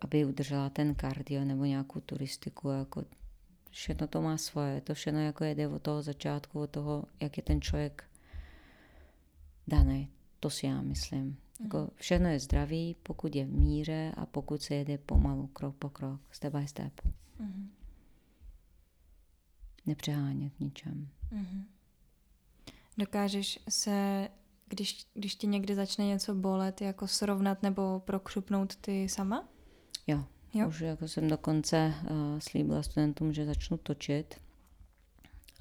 [0.00, 3.04] aby udržela ten kardio nebo nějakou turistiku, jako
[3.70, 7.42] všechno to má svoje, to všechno jako jede od toho začátku, od toho, jak je
[7.42, 8.04] ten člověk
[9.68, 10.10] daný.
[10.40, 11.36] To si já myslím.
[11.62, 11.90] Jako mhm.
[11.94, 16.20] všechno je zdravý, pokud je v míře a pokud se jede pomalu, krok po krok,
[16.30, 17.00] step by step.
[17.40, 17.66] Mm-hmm.
[19.86, 21.08] Nepřehánět ničem.
[21.32, 21.64] Mm-hmm.
[22.98, 24.28] Dokážeš se,
[24.72, 29.48] když, když ti někdy začne něco bolet, jako srovnat nebo prokřupnout ty sama?
[30.06, 30.68] Jo, jo.
[30.68, 34.34] už jako jsem dokonce uh, slíbila studentům, že začnu točit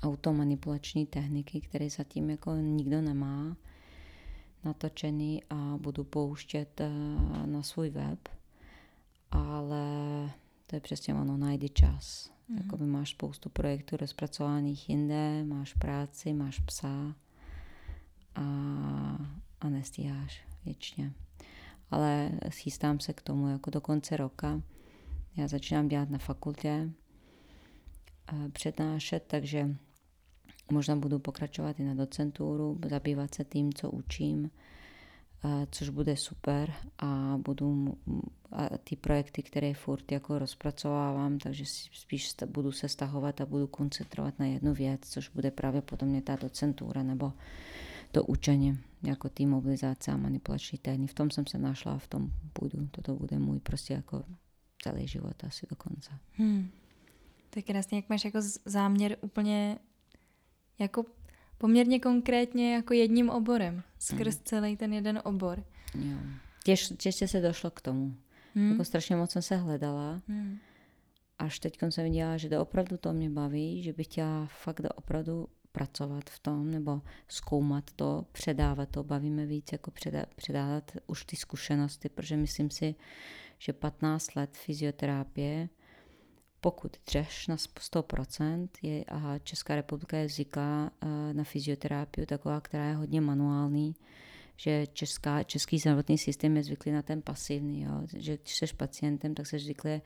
[0.04, 3.58] automanipulační techniky, které zatím jako nikdo nemá
[4.64, 8.30] natočený a budu pouštět uh, na svůj web,
[9.32, 9.86] ale
[10.68, 12.32] to je přesně ono, najdi čas.
[12.32, 12.64] Mm-hmm.
[12.64, 17.16] Jakoby máš spoustu projektů rozpracovaných jinde, máš práci, máš psa
[18.36, 18.42] a,
[19.62, 21.14] a nestíháš věčně.
[21.92, 24.62] Ale schystám se k tomu jako do konce roka.
[25.38, 26.90] Já začínám dělat na fakultě,
[28.54, 29.76] přednášet, takže
[30.72, 34.52] možná budu pokračovat i na docenturu, zabývat se tím, co učím,
[35.72, 37.98] což bude super a budu
[38.52, 44.40] a ty projekty, které furt jako rozpracovávám, takže spíš budu se stahovat a budu koncentrovat
[44.40, 47.34] na jednu věc, což bude právě potom mě ta docentura nebo
[48.12, 51.12] to učení jako tý mobilizace a manipulační technik.
[51.12, 52.88] V tom jsem se našla a v tom budu.
[52.92, 54.24] Toto bude můj prostě jako
[54.84, 56.12] celý život asi dokonce.
[56.32, 56.70] Hmm.
[57.50, 59.78] Tak krásně, jak máš jako záměr úplně
[60.80, 61.06] jako
[61.58, 64.44] poměrně konkrétně jako jedním oborem, skrz hmm.
[64.46, 65.64] celý ten jeden obor.
[65.96, 66.18] Jo.
[66.64, 68.16] Těž, těžce se došlo k tomu.
[68.56, 68.72] Hmm.
[68.72, 70.22] Jako strašně moc jsem se hledala.
[70.28, 70.58] Hmm.
[71.40, 76.30] Až teď jsem viděla, že opravdu to mě baví, že bych chtěla fakt opravdu pracovat
[76.30, 79.92] v tom, nebo zkoumat to, předávat to, bavíme víc, jako
[80.36, 82.96] předávat už ty zkušenosti, protože myslím si,
[83.60, 85.70] že 15 let fyzioterapie,
[86.62, 92.86] pokud dřeš na 100%, je, a Česká republika je zvyklá eh, na fyzioterapii taková, která
[92.86, 93.96] je hodně manuální,
[94.58, 98.02] že česká, český zdravotní systém je zvyklý na ten pasivní, jo?
[98.18, 100.02] že když jsi pacientem, tak se zvyklý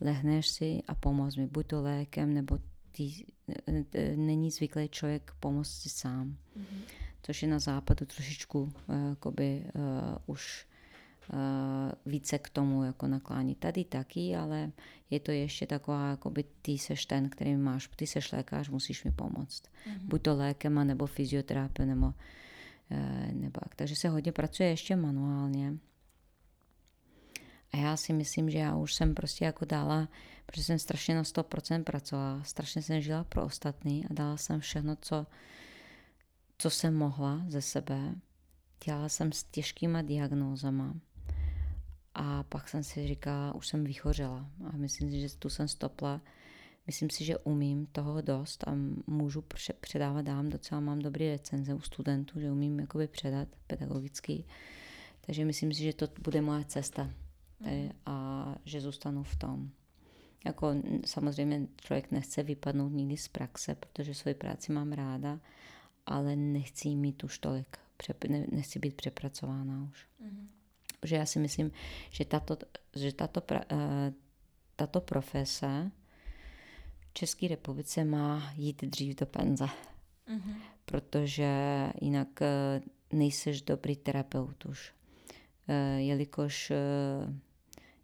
[0.00, 2.58] lehneš si a pomoz mi, buď to lékem, nebo
[2.92, 3.24] tý,
[4.16, 6.36] není zvyklý člověk pomoct si sám.
[6.56, 6.80] Mm-hmm.
[7.22, 8.72] Což je na západu trošičku uh,
[9.08, 9.82] jakoby, uh,
[10.26, 10.66] už
[11.32, 11.38] uh,
[12.06, 13.54] více k tomu jako naklání.
[13.54, 14.72] Tady taky, ale
[15.10, 19.12] je to ještě taková, jakoby ty seš ten, který máš, ty seš lékař, musíš mi
[19.12, 19.62] pomoct.
[19.62, 20.08] Mm-hmm.
[20.08, 25.74] Buď to lékem, nebo fyzioterapie, nebo, uh, nebo Takže se hodně pracuje ještě manuálně.
[27.72, 30.08] A já si myslím, že já už jsem prostě jako dala,
[30.46, 34.96] protože jsem strašně na 100% pracovala, strašně jsem žila pro ostatní a dala jsem všechno,
[35.00, 35.26] co,
[36.58, 38.14] co jsem mohla ze sebe.
[38.84, 40.94] Dělala jsem s těžkýma diagnózama.
[42.14, 46.20] A pak jsem si říkala, už jsem vychořela a myslím si, že tu jsem stopla.
[46.86, 48.72] Myslím si, že umím toho dost a
[49.06, 49.44] můžu
[49.80, 54.44] předávat dám, docela mám dobrý recenze u studentů, že umím jakoby předat pedagogicky.
[55.20, 57.10] Takže myslím si, že to bude moje cesta
[57.60, 57.90] mm.
[58.06, 59.70] a že zůstanu v tom.
[60.44, 65.40] Jako samozřejmě člověk nechce vypadnout nikdy z praxe, protože svoji práci mám ráda,
[66.06, 67.76] ale nechci mít už tolik,
[68.28, 70.06] nechci být přepracována už.
[70.20, 70.48] Mm.
[71.00, 71.70] Protože já si myslím,
[72.10, 72.56] že tato,
[72.96, 74.12] že tato, eh,
[74.76, 75.90] tato profese
[77.00, 79.64] v České republice má jít dřív do penze.
[79.64, 80.54] Mm-hmm.
[80.84, 81.52] Protože
[82.00, 82.80] jinak eh,
[83.12, 84.92] nejseš dobrý terapeut už.
[85.96, 86.72] Jelikož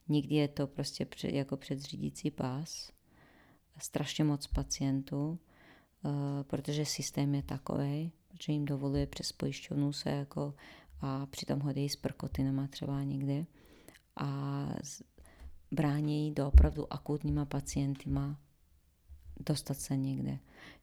[0.09, 2.92] Nikdy je to prostě před, jako předřídící pás.
[3.79, 6.11] Strašně moc pacientů, uh,
[6.42, 10.55] protože systém je takový, že jim dovoluje přes pojišťovnu se jako
[11.01, 13.47] a přitom hodí s prkotinama třeba někdy
[14.16, 14.69] a
[15.71, 18.40] brání do opravdu akutníma pacientyma
[19.40, 20.38] dostat se někde.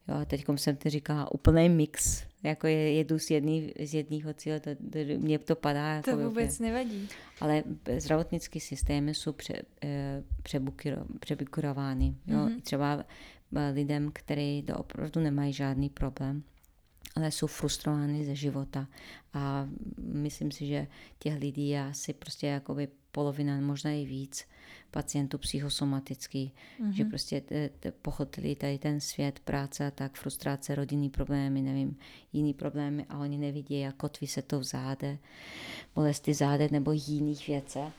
[0.08, 4.34] Jo, a teď jsem ti říkala úplný mix, jako je, jedu z, jedný, z jedného
[4.34, 5.94] cíle, to, to, mně to padá.
[5.94, 6.72] Jako to vůbec úplně.
[6.72, 7.08] nevadí.
[7.40, 7.62] Ale
[7.98, 10.22] zdravotnické systémy jsou pře, eh,
[11.20, 12.14] přebukurovány.
[12.28, 12.60] Mm-hmm.
[12.60, 13.04] Třeba
[13.56, 16.42] eh, lidem, kteří opravdu nemají žádný problém,
[17.16, 18.86] ale jsou frustrovány ze života.
[19.34, 20.86] A myslím si, že
[21.18, 24.44] těch lidí je asi prostě jakoby polovina, možná i víc
[24.90, 26.90] pacientů psychosomatický, mm-hmm.
[26.90, 31.96] že prostě te, te pochopili tady ten svět, práce a tak, frustrace, rodinný problémy, nevím,
[32.32, 35.18] jiný problémy a oni nevidí, jak kotví se to v záde,
[35.94, 37.92] bolesti záde nebo jiných věcech.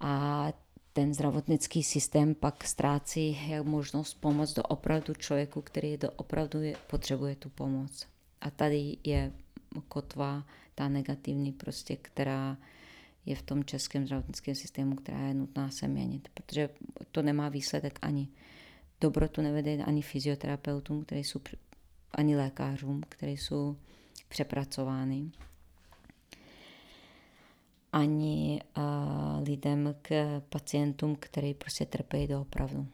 [0.00, 0.52] A
[0.92, 6.76] ten zdravotnický systém pak ztrácí jak možnost pomoct do opravdu člověku, který do opravdu je,
[6.86, 8.06] potřebuje tu pomoc.
[8.46, 9.32] A tady je
[9.88, 12.56] kotva, ta negativní prostě, která
[13.26, 16.70] je v tom českém zdravotnickém systému, která je nutná se měnit, protože
[17.10, 18.28] to nemá výsledek ani
[19.00, 21.40] dobrotu nevede ani fyzioterapeutům, kteří jsou,
[22.12, 23.76] ani lékařům, kteří jsou
[24.28, 25.30] přepracovány,
[27.92, 32.86] ani uh, lidem k pacientům, kteří prostě trpí doopravdu.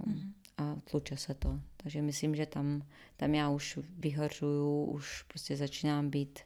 [0.00, 0.43] Mm-hmm.
[0.58, 1.60] A tluče se to.
[1.76, 2.82] Takže myslím, že tam,
[3.16, 6.38] tam já už vyhořuju, už prostě začínám být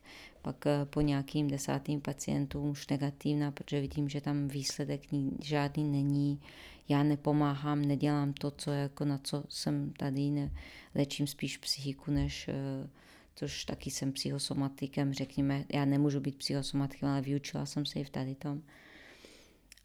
[0.42, 5.02] pak eh, po nějakým desátým pacientům už negativná, protože vidím, že tam výsledek
[5.42, 6.40] žádný není.
[6.88, 10.50] Já nepomáhám, nedělám to, co jako na co jsem tady, ne,
[10.94, 12.88] léčím spíš psychiku, než eh,
[13.34, 18.10] což taky jsem psychosomatikem, řekněme, já nemůžu být psychosomatikem, ale vyučila jsem se i v
[18.10, 18.62] tady tom.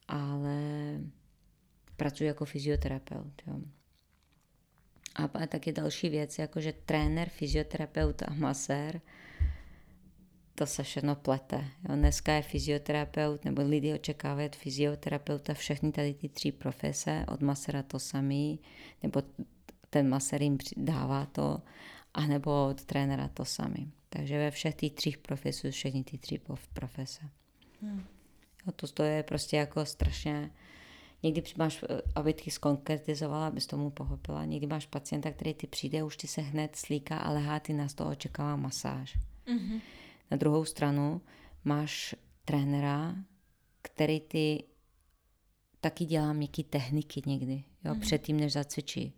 [0.07, 0.59] Ale
[1.97, 3.41] pracuji jako fyzioterapeut.
[3.47, 3.62] Jo.
[5.15, 9.02] A taky další věc, jako že trenér, fyzioterapeut a masér,
[10.56, 11.65] to se všechno plete.
[11.89, 11.95] Jo.
[11.95, 17.84] Dneska je fyzioterapeut, nebo lidi očekávají od fyzioterapeuta všechny tady ty tři profese, od masera
[17.84, 18.60] to samý,
[19.04, 19.23] nebo
[19.89, 21.62] ten maser jim dává to,
[22.13, 23.91] anebo od trenéra to samý.
[24.10, 26.41] Takže ve všech těch třích profesích všechny ty tři
[26.73, 27.21] profese.
[27.82, 28.06] Hmm.
[28.65, 30.52] Jo, to, to je prostě jako strašně
[31.23, 36.03] Někdy máš, eh, aby ty skonkretizovala, abys tomu pochopila, někdy máš pacienta, který ty přijde,
[36.03, 39.17] už ty se hned slíká a lehá, ty nás toho očekává masáž.
[39.47, 39.81] Mm-hmm.
[40.31, 41.21] Na druhou stranu
[41.63, 43.15] máš trenéra,
[43.81, 44.63] který ty
[45.81, 47.99] taky dělá měkké techniky někdy, jo, mm-hmm.
[47.99, 49.13] předtím, než zacvičí.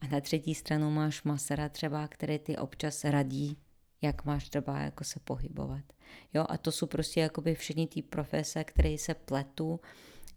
[0.00, 3.56] A na třetí stranu máš masera třeba, který ty občas radí,
[4.02, 5.84] jak máš třeba jako se pohybovat.
[6.34, 9.80] Jo, a to jsou prostě jakoby všechny ty profese, které se pletu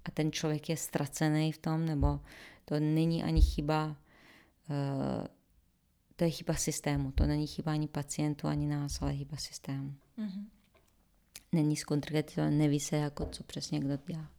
[0.05, 2.19] a ten člověk je ztracený v tom, nebo
[2.65, 5.27] to není ani chyba, uh,
[6.15, 9.93] to je chyba systému, to není chyba ani pacientů, ani nás, ale chyba systému.
[10.17, 10.45] Mm-hmm.
[11.51, 14.29] Není skonkretizované, neví se, jako co přesně kdo dělá.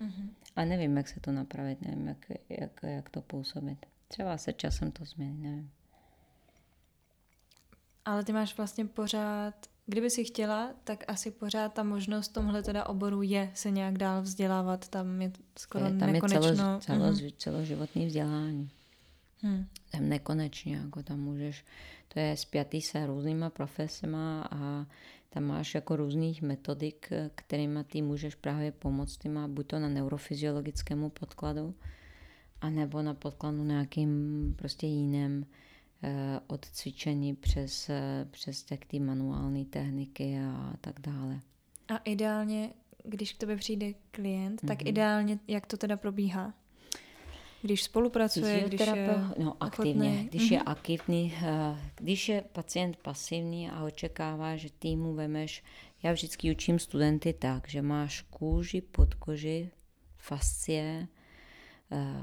[0.00, 0.28] Mm-hmm.
[0.56, 3.86] A nevím, jak se to napravit, nevím, jak, jak, jak to působit.
[4.08, 5.70] Třeba se časem to změní, nevím.
[8.04, 12.86] Ale ty máš vlastně pořád Kdyby si chtěla, tak asi pořád ta možnost tomhle teda
[12.86, 14.88] oboru je se nějak dál vzdělávat.
[14.88, 16.48] Tam je skoro je, tam nekonečno.
[16.48, 17.32] Je celo, celo, mm-hmm.
[17.36, 18.70] celoživotní vzdělání.
[19.42, 19.66] Hmm.
[19.90, 21.64] Tam nekonečně, jako tam můžeš,
[22.08, 24.86] to je spjatý se různýma profesema a
[25.30, 31.10] tam máš jako různých metodik, kterými ty můžeš právě pomoct týma, buď to na neurofyziologickému
[31.10, 31.74] podkladu,
[32.60, 35.71] anebo na podkladu nějakým prostě jiným Eh,
[36.46, 41.40] od cvičení přes, eh, přes tak ty manuální techniky a tak dále.
[41.88, 42.70] A ideálně,
[43.04, 44.68] když k tobě přijde klient, mm-hmm.
[44.68, 44.88] tak mhm.
[44.88, 46.54] ideálně, jak to teda probíhá?
[47.62, 50.52] Když spolupracuje, když je No aktivně, když mm-hmm.
[50.52, 55.64] je aktivní, eh, když je pacient pasivní a očekává, že ty mu vemeš,
[56.02, 59.70] já vždycky učím studenty tak, že máš kůži, podkoži,
[60.16, 61.08] fascie,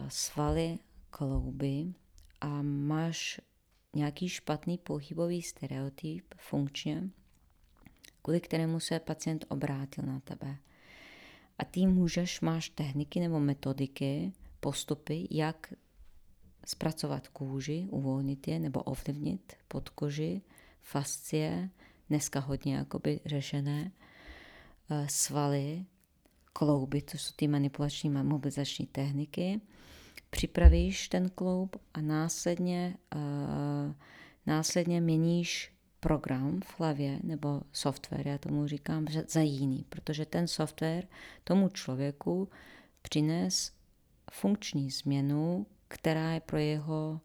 [0.07, 0.77] svaly,
[1.09, 1.93] klouby
[2.41, 3.39] a máš
[3.95, 7.09] nějaký špatný pohybový stereotyp funkčně,
[8.21, 10.57] kvůli kterému se pacient obrátil na tebe.
[11.57, 15.73] A ty můžeš, máš techniky nebo metodiky, postupy, jak
[16.65, 20.41] zpracovat kůži, uvolnit je nebo ovlivnit podkoži,
[20.81, 21.69] fascie,
[22.09, 23.91] dneska hodně jakoby řešené,
[24.89, 25.85] eh, svaly,
[26.53, 29.61] klouby, to jsou ty manipulační mobilizační techniky,
[30.29, 33.93] připravíš ten kloub a následně, uh,
[34.45, 41.07] následně měníš program v hlavě nebo software, já tomu říkám, za jiný, protože ten software
[41.43, 42.49] tomu člověku
[43.01, 43.71] přines
[44.31, 47.21] funkční změnu, která je pro jeho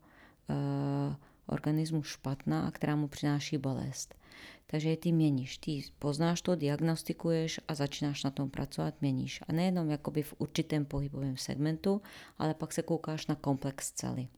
[0.49, 4.15] uh, organismus špatná a která mu přináší bolest.
[4.67, 9.41] Takže ty měníš, ty poznáš to, diagnostikuješ a začínáš na tom pracovat, měníš.
[9.49, 12.03] A nejenom jakoby v určitém pohybovém segmentu,
[12.39, 14.29] ale pak se koukáš na komplex celý.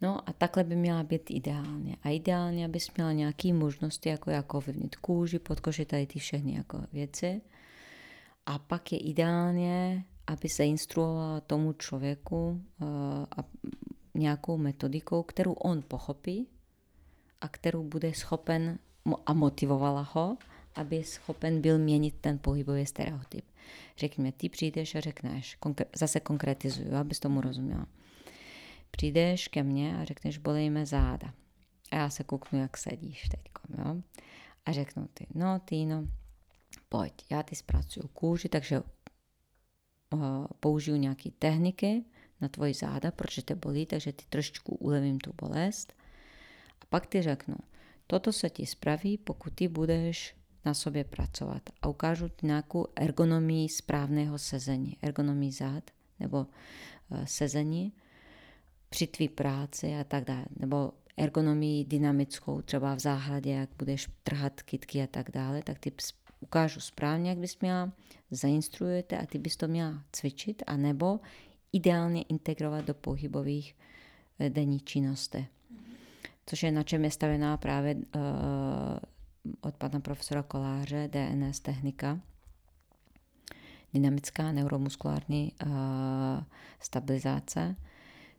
[0.00, 1.96] No a takhle by měla být ideálně.
[2.02, 6.80] A ideálně, abys měla nějaké možnosti, jako, jako ovlivnit kůži, podkoži, tady ty všechny jako
[6.92, 7.40] věci.
[8.46, 12.88] A pak je ideálně, aby se instruovala tomu člověku uh,
[13.36, 13.44] a
[14.14, 16.48] nějakou metodikou, kterou on pochopí
[17.44, 18.78] a kterou bude schopen
[19.26, 20.36] a motivovala ho,
[20.74, 23.44] aby schopen byl měnit ten pohybový stereotyp.
[23.98, 25.58] Řekněme, ty přijdeš a řekneš,
[25.96, 27.86] zase konkretizuju, abys tomu rozuměla.
[28.90, 31.34] Přijdeš ke mně a řekneš, bolej mě záda.
[31.90, 33.40] A já se kouknu, jak sedíš teď.
[33.78, 33.96] Jo?
[34.66, 36.08] A řeknu ty, no Týno,
[36.88, 42.04] pojď, já ty zpracuju kůži, takže uh, použiju nějaké techniky
[42.40, 45.92] na tvoji záda, protože te bolí, takže ty trošičku ulevím tu bolest.
[46.80, 47.56] A pak ty řeknu,
[48.06, 51.62] toto se ti spraví, pokud ty budeš na sobě pracovat.
[51.82, 57.92] A ukážu ti nějakou ergonomii správného sezení, ergonomii zád nebo uh, sezení
[58.88, 64.62] při tvý práci a tak dále, nebo ergonomii dynamickou, třeba v záhradě, jak budeš trhat
[64.62, 65.92] kytky a tak dále, tak ty
[66.40, 67.92] ukážu správně, jak bys měla,
[68.30, 71.20] zainstruujete a ty bys to měla cvičit, anebo
[71.72, 73.76] ideálně integrovat do pohybových
[74.38, 75.46] eh, denní činností.
[76.46, 78.00] Což je na čem je stavená právě uh,
[79.60, 82.20] od pana profesora Koláře DNS technika,
[83.94, 85.72] dynamická neuromuskulární uh,
[86.80, 87.76] stabilizace,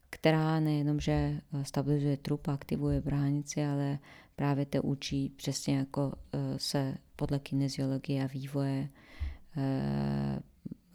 [0.10, 4.00] která nejenom, že stabilizuje trup a aktivuje bránici, ale
[4.36, 6.14] právě te učí přesně jako
[6.58, 8.90] se podle kineziologie a vývoje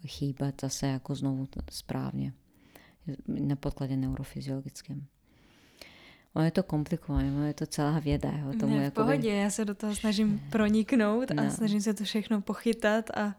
[0.07, 2.33] chýbat zase jako znovu správně
[3.27, 5.05] na podkladě neurofyziologickém.
[6.33, 8.31] Ono je to komplikované, ono je to celá věda.
[8.31, 9.05] Jo, tomu ne, v jakoby...
[9.05, 11.43] pohodě, já se do toho snažím proniknout no.
[11.43, 13.35] a snažím se to všechno pochytat a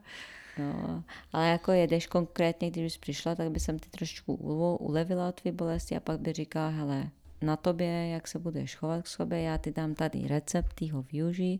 [0.58, 4.34] No, ale jako jedeš konkrétně, když jsi přišla, tak by jsem ty trošku
[4.80, 7.10] ulevila od tvý bolesti a pak by říkala, hele,
[7.42, 11.02] na tobě, jak se budeš chovat k sobě, já ti dám tady recept, ty ho
[11.02, 11.58] využij.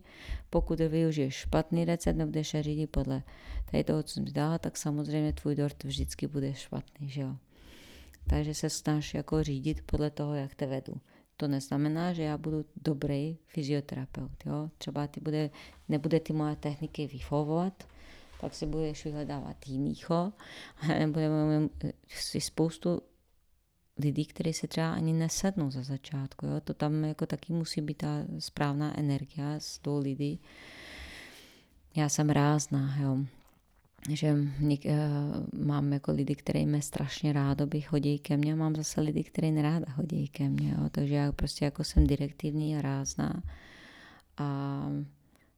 [0.49, 3.23] Pokud využiješ špatný recept, nebudeš se řídit podle
[3.71, 7.35] tady toho, co jsem dala, tak samozřejmě tvůj dort vždycky bude špatný, že jo.
[8.27, 11.01] Takže se snaž jako řídit podle toho, jak te vedu.
[11.37, 14.45] To neznamená, že já budu dobrý fyzioterapeut.
[14.45, 14.69] Jo?
[14.77, 15.49] Třeba ty bude,
[15.89, 17.87] nebude ty moje techniky vychovovat,
[18.41, 20.33] pak si budeš vyhledávat jinýho,
[21.07, 21.69] budeme
[22.07, 23.01] si spoustu
[23.97, 26.45] lidí, kteří se třeba ani nesednou za začátku.
[26.45, 26.61] Jo?
[26.63, 28.07] To tam jako taky musí být ta
[28.39, 30.39] správná energie z toho lidí.
[31.95, 33.17] Já jsem rázná, jo
[34.09, 38.55] že něk, uh, mám jako lidi, které mě strašně rádo by chodí ke mně, a
[38.55, 40.89] mám zase lidi, které neráda chodí ke mně, jo.
[40.91, 43.43] takže já prostě jako jsem direktivní a rázná
[44.37, 44.89] a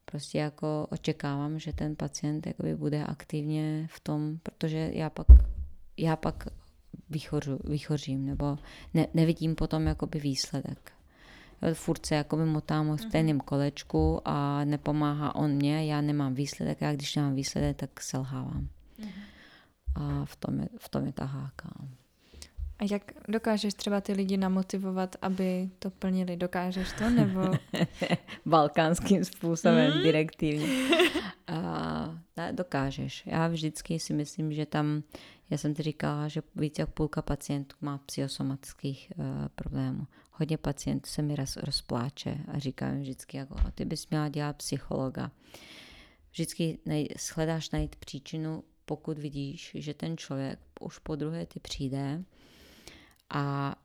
[0.06, 5.28] prostě jako očekávám, že ten pacient jakoby bude aktivně v tom, protože já pak,
[5.98, 6.48] já pak
[7.10, 8.58] vychořu, vychořím, nebo
[8.94, 10.95] ne, nevidím potom jakoby výsledek.
[11.74, 12.98] Furt se jakoby motám v mhm.
[12.98, 18.68] stejném kolečku a nepomáhá on mě, já nemám výsledek a když nemám výsledek, tak selhávám.
[18.98, 19.10] Mhm.
[19.96, 21.70] A v tom je, v tom je ta háka.
[22.80, 26.38] A jak dokážeš třeba ty lidi namotivovat, aby to plnili?
[26.38, 27.42] Dokážeš to nebo?
[28.46, 30.04] Balkánským způsobem, mm.
[30.04, 30.68] direktivně.
[31.48, 33.24] A, ne, dokážeš.
[33.26, 35.04] Já vždycky si myslím, že tam,
[35.50, 39.26] já jsem ti říkala, že více jak půlka pacientů má psychosomatických uh,
[39.56, 40.08] problémů.
[40.38, 45.32] Hodně pacientů se mi roz, rozpláče a říkají vždycky, jako, ty bys měla dělat psychologa.
[46.32, 52.24] Vždycky nej, shledáš najít příčinu, pokud vidíš, že ten člověk už po druhé ty přijde
[53.30, 53.76] a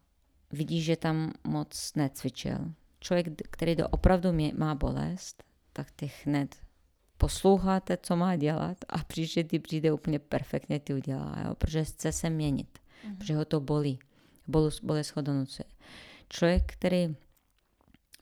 [0.53, 2.59] vidíš, že tam moc necvičil.
[3.01, 6.57] Člověk, který do opravdu mě, má bolest, tak ty hned
[7.19, 11.55] posloucháte, co má dělat a příště ty přijde úplně perfektně ty udělá, jo?
[11.55, 13.17] protože chce se měnit, mm-hmm.
[13.17, 13.99] protože ho to bolí.
[14.47, 15.65] Bolest, ho donocuje.
[16.33, 17.17] Člověk, který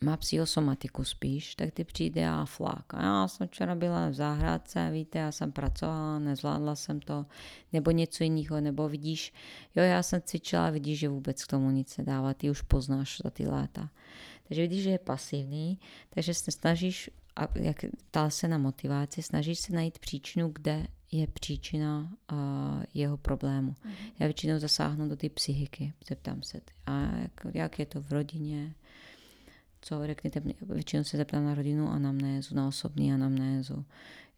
[0.00, 2.94] má psychosomatiku spíš, tak ty přijde a flák.
[2.94, 7.26] A já jsem včera byla v zahrádce, víte, já jsem pracovala, nezvládla jsem to,
[7.72, 9.32] nebo něco jiného, nebo vidíš,
[9.76, 13.30] jo, já jsem cvičila, vidíš, že vůbec k tomu nic nedává, ty už poznáš za
[13.30, 13.90] ty léta.
[14.48, 15.78] Takže vidíš, že je pasivní,
[16.10, 21.26] takže se snažíš, a jak ptal se na motivaci, snažíš se najít příčinu, kde je
[21.26, 22.38] příčina uh,
[22.94, 23.76] jeho problému.
[23.84, 23.92] Mm.
[24.18, 28.74] Já většinou zasáhnu do té psychiky, zeptám se, a jak, jak je to v rodině,
[29.80, 33.84] co řekněte, většinou se zeptám na rodinu anamnézu, na osobní anamnézu.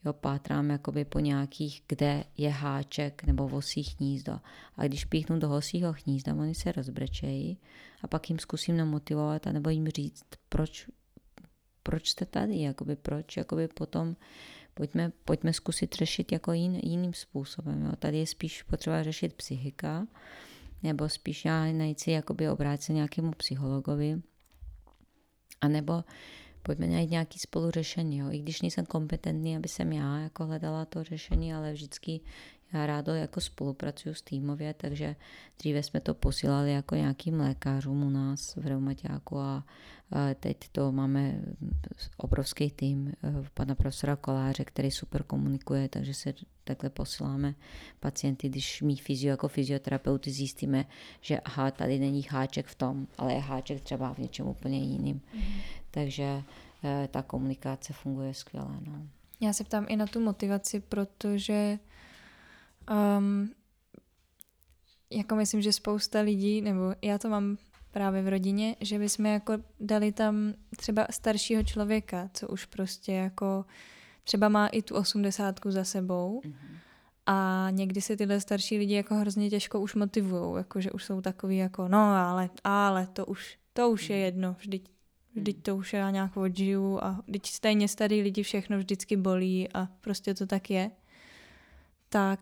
[0.05, 4.41] Jo, pátrám jakoby po nějakých, kde je háček nebo vosí hnízdo.
[4.77, 7.59] A když píchnu do hosího hnízda, oni se rozbrečejí
[8.03, 10.89] a pak jim zkusím namotivovat a nebo jim říct, proč,
[11.83, 14.17] proč jste tady, jakoby proč, jakoby potom
[14.75, 17.85] pojďme, pojďme zkusit řešit jako jin, jiným způsobem.
[17.85, 17.93] Jo.
[17.99, 20.07] Tady je spíš potřeba řešit psychika
[20.83, 24.23] nebo spíš já najít si jakoby obrátit se nějakému psychologovi,
[25.61, 26.05] a nebo
[26.63, 28.19] pojďme najít nějaký spoluřešení.
[28.19, 28.27] Jo.
[28.31, 32.21] I když nejsem kompetentní, aby jsem já jako hledala to řešení, ale vždycky
[32.73, 35.17] já rádo jako spolupracuju s týmově, takže
[35.59, 39.65] dříve jsme to posílali jako nějakým lékařům u nás v reumaťáku a
[40.41, 41.41] teď to máme
[42.17, 47.55] obrovský tým eh, pana profesora Koláře, který super komunikuje, takže se takhle posíláme
[48.01, 50.85] pacienty, když mý fyzio jako fyzioterapeuty zjistíme,
[51.21, 55.21] že aha, tady není háček v tom, ale je háček třeba v něčem úplně jiným.
[55.35, 55.43] Mm.
[55.91, 56.43] Takže
[56.85, 58.81] eh, ta komunikace funguje skvěle.
[58.87, 59.07] No.
[59.41, 61.79] Já se ptám i na tu motivaci, protože
[62.91, 63.51] um,
[65.11, 67.57] jako myslím, že spousta lidí, nebo já to mám
[67.91, 73.65] právě v rodině, že bychom jako dali tam třeba staršího člověka, co už prostě jako
[74.25, 76.79] třeba má i tu osmdesátku za sebou mm-hmm.
[77.27, 81.21] a někdy se tyhle starší lidi jako hrozně těžko už motivují, jako že už jsou
[81.21, 84.25] takový jako no ale, ale to už, to už je mhm.
[84.25, 84.91] jedno, vždyť,
[85.35, 85.63] vždyť mhm.
[85.63, 90.35] to už já nějak odžiju a vždyť stejně starý lidi všechno vždycky bolí a prostě
[90.35, 90.91] to tak je.
[92.11, 92.41] Tak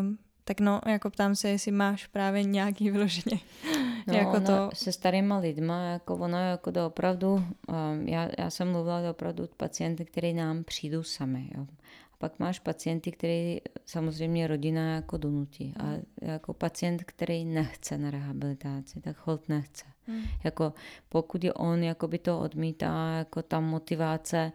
[0.00, 0.18] um,
[0.50, 3.40] tak no, jako ptám se, jestli máš právě nějaký vyloženě
[4.06, 4.70] no, jako to...
[4.74, 10.04] se starýma lidma, jako ono jako to opravdu, um, já, já jsem mluvila opravdu pacienty,
[10.04, 11.66] který nám přijdou sami, jo.
[12.14, 15.74] A pak máš pacienty, který samozřejmě rodina jako donutí.
[15.76, 16.02] A hmm.
[16.22, 19.84] jako pacient, který nechce na rehabilitaci, tak hold nechce.
[20.06, 20.22] Hmm.
[20.44, 20.72] Jako
[21.08, 24.52] pokud je on jakoby to odmítá, jako ta motivace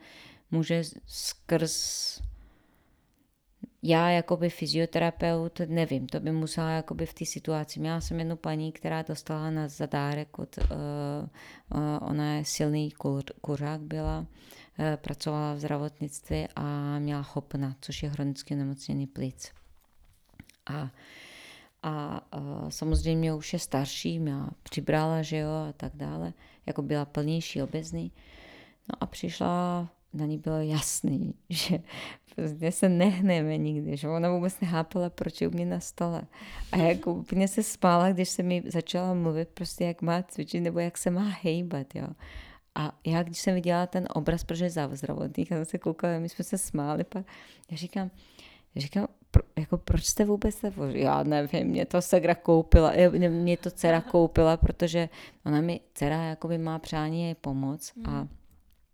[0.51, 2.22] může skrz
[3.88, 7.80] já jakoby fyzioterapeut, nevím, to by musela jakoby v té situaci.
[7.80, 10.68] Měla jsem jednu paní, která dostala na zadárek od, uh,
[11.80, 14.26] uh, ona je silný kur, kuřák byla, uh,
[14.96, 19.52] pracovala v zdravotnictví a měla chopna, což je chronicky nemocněný plic.
[20.66, 20.92] A
[21.88, 26.34] a uh, samozřejmě už je starší, měla přibrala, že jo, a tak dále,
[26.66, 28.12] jako byla plnější, obezný.
[28.90, 31.80] No a přišla na ní bylo jasný, že
[32.36, 36.22] prostě se nehneme nikdy, že ona vůbec nechápala, proč je u mě na stole.
[36.72, 40.80] A jako úplně se spála, když se mi začala mluvit prostě, jak má cvičit nebo
[40.80, 42.07] jak se má hejbat, jo.
[42.76, 46.45] A já, když jsem viděla ten obraz, protože je zdravotník, a se koukala, my jsme
[46.45, 47.26] se smáli, pak
[47.72, 48.11] já říkám,
[48.76, 52.91] já říkám, pro, jako proč jste vůbec to, já nevím, mě to segra koupila,
[53.30, 55.09] mě to dcera koupila, protože
[55.45, 58.28] ona mi, dcera jakoby má přání jej pomoc a mm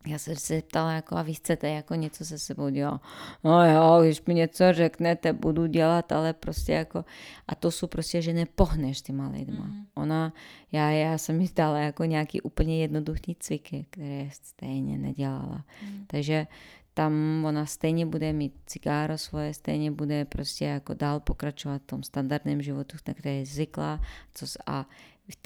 [0.07, 3.01] já jsem se ptala, jako, a vy chcete jako něco se sebou dělat.
[3.43, 7.05] No jo, když mi něco řeknete, budu dělat, ale prostě jako,
[7.47, 9.65] a to jsou prostě, že nepohneš těma lidma.
[9.65, 9.85] Mm.
[9.95, 10.33] Ona,
[10.71, 15.65] já, já jsem mi dala jako nějaký úplně jednoduchý cviky, které stejně nedělala.
[15.85, 16.05] Mm.
[16.07, 16.47] Takže
[16.93, 22.03] tam ona stejně bude mít cigáro svoje, stejně bude prostě jako dál pokračovat v tom
[22.03, 24.01] standardním životu, na které je zvyklá.
[24.33, 24.85] Co, a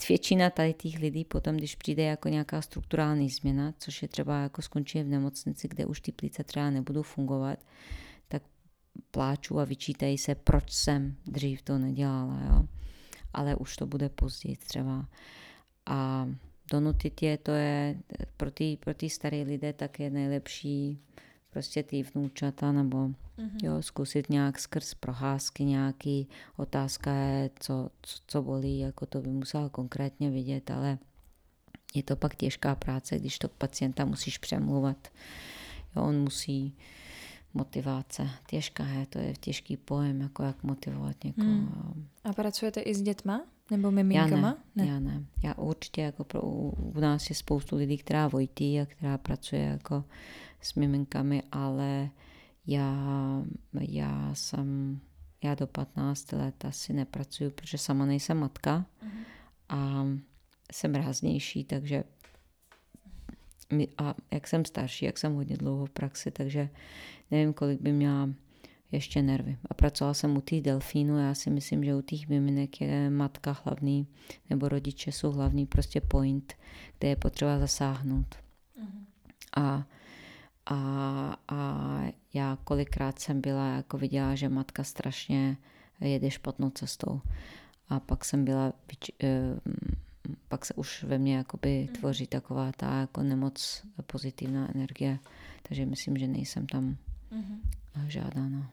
[0.10, 4.62] většina tady těch lidí potom, když přijde jako nějaká strukturální změna, což je třeba jako
[4.62, 7.60] skončí v nemocnici, kde už ty plíce třeba nebudou fungovat,
[8.28, 8.44] tak
[9.12, 12.68] pláču a vyčítají se, proč jsem dřív to nedělala, jo.
[13.34, 15.10] Ale už to bude později třeba.
[15.86, 16.30] A
[16.72, 17.98] donutit je, to je
[18.38, 21.00] pro ty, pro ty staré lidé tak je nejlepší
[21.56, 23.64] prostě ty vnoučata nebo mm-hmm.
[23.64, 26.28] jo, zkusit nějak skrz proházky nějaký
[26.58, 30.98] otázka je, co, co, co bolí, jako to by musela konkrétně vidět, ale
[31.94, 35.08] je to pak těžká práce, když to pacienta musíš přemluvat.
[35.96, 36.76] Jo, on musí
[37.54, 38.30] motivace.
[38.48, 41.48] Těžká je, to je těžký pojem, jako jak motivovat někoho.
[41.48, 42.08] Hmm.
[42.24, 43.46] A pracujete i s dětma?
[43.72, 44.58] Nebo miminkama?
[44.76, 44.92] Já ne, ne.
[44.92, 45.26] Já ne.
[45.44, 50.04] Já určitě, jako pro, u nás je spoustu lidí, která vojtí a která pracuje jako
[50.66, 52.10] s miminkami, ale
[52.68, 52.96] já,
[53.80, 55.00] já jsem,
[55.44, 59.24] já do 15 let asi nepracuju, protože sama nejsem matka uh-huh.
[59.70, 60.06] a
[60.72, 62.04] jsem ráznější, takže
[63.98, 66.70] a jak jsem starší, jak jsem hodně dlouho v praxi, takže
[67.32, 68.30] nevím, kolik by měla
[68.92, 69.58] ještě nervy.
[69.70, 73.58] A pracovala jsem u těch delfínů, já si myslím, že u těch miminek je matka
[73.64, 74.08] hlavní,
[74.50, 76.54] nebo rodiče jsou hlavní prostě point,
[77.00, 78.36] kde je potřeba zasáhnout.
[78.82, 79.06] Uh-huh.
[79.58, 79.88] A
[80.66, 82.02] a, a
[82.34, 85.58] já kolikrát jsem byla, jako viděla, že matka strašně
[86.02, 87.22] jede špatnou cestou.
[87.90, 88.74] A pak jsem byla,
[89.24, 89.60] eh,
[90.48, 91.96] pak se už ve mně jakoby mhm.
[91.96, 95.20] tvoří taková ta jako nemoc pozitivná energie.
[95.68, 96.98] Takže myslím, že nejsem tam
[97.32, 98.08] mm-hmm.
[98.08, 98.50] žádná.
[98.50, 98.66] No.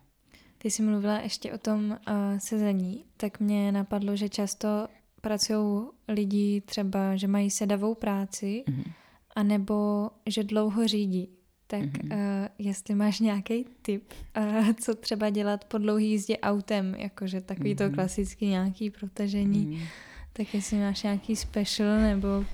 [0.58, 1.96] Ty jsi mluvila ještě o tom uh,
[2.38, 4.88] sezení, tak mě napadlo, že často
[5.20, 8.92] pracují lidi třeba, že mají sedavou práci, mm-hmm.
[9.36, 11.28] anebo že dlouho řídí.
[11.72, 12.12] Tak mm-hmm.
[12.12, 17.74] uh, jestli máš nějaký tip, uh, co třeba dělat po dlouhé jízdě autem, jakože takový
[17.74, 17.90] mm-hmm.
[17.90, 19.86] to klasický nějaký protažení, mm-hmm.
[20.32, 22.44] tak jestli máš nějaký special nebo...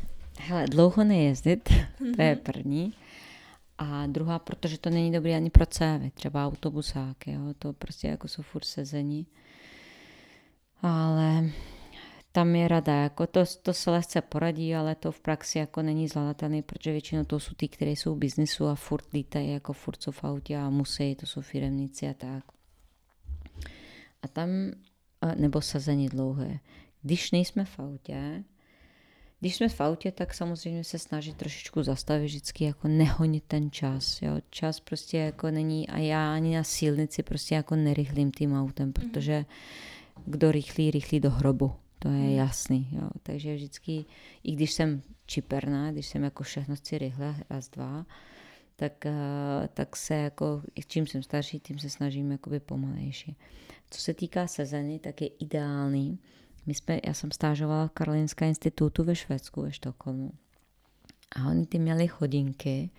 [0.40, 2.16] Hele, dlouho nejezdit, mm-hmm.
[2.16, 2.42] to je mhm.
[2.42, 2.94] první.
[3.78, 8.28] A druhá, protože to není dobrý ani pro cévy, třeba autobusáky, jo, to prostě jako
[8.28, 9.26] jsou furt sezení.
[10.82, 11.50] Ale
[12.32, 16.08] tam je rada, jako to, to se lehce poradí, ale to v praxi jako není
[16.08, 20.02] zvladatelné, protože většinou to jsou ty, které jsou v biznisu a furt lítají, jako furt
[20.02, 22.44] jsou v autě a musí, to jsou firemníci a tak.
[24.22, 24.48] A tam,
[25.36, 26.60] nebo sazení dlouhé.
[27.02, 28.44] Když nejsme v autě,
[29.40, 34.22] když jsme v autě, tak samozřejmě se snaží trošičku zastavit, vždycky jako nehonit ten čas.
[34.22, 34.32] Jo.
[34.50, 39.44] Čas prostě jako není, a já ani na silnici prostě jako nerychlím tím autem, protože
[40.26, 41.72] kdo rychlí, rychlí do hrobu.
[41.98, 42.36] To je hmm.
[42.36, 42.88] jasný.
[42.92, 43.08] Jo.
[43.22, 44.04] Takže vždycky,
[44.44, 48.06] i když jsem čiperná, když jsem jako všechno chci rychle, raz, dva,
[48.76, 53.36] tak, eh, tak se jako, čím jsem starší, tím se snažím jakoby pomalejší.
[53.90, 56.18] Co se týká sezeny, tak je ideální.
[56.66, 60.32] My jsme, já jsem stážovala v Karolinské institutu ve Švédsku, ve Štokholmu.
[61.36, 62.90] A oni ty měli chodinky,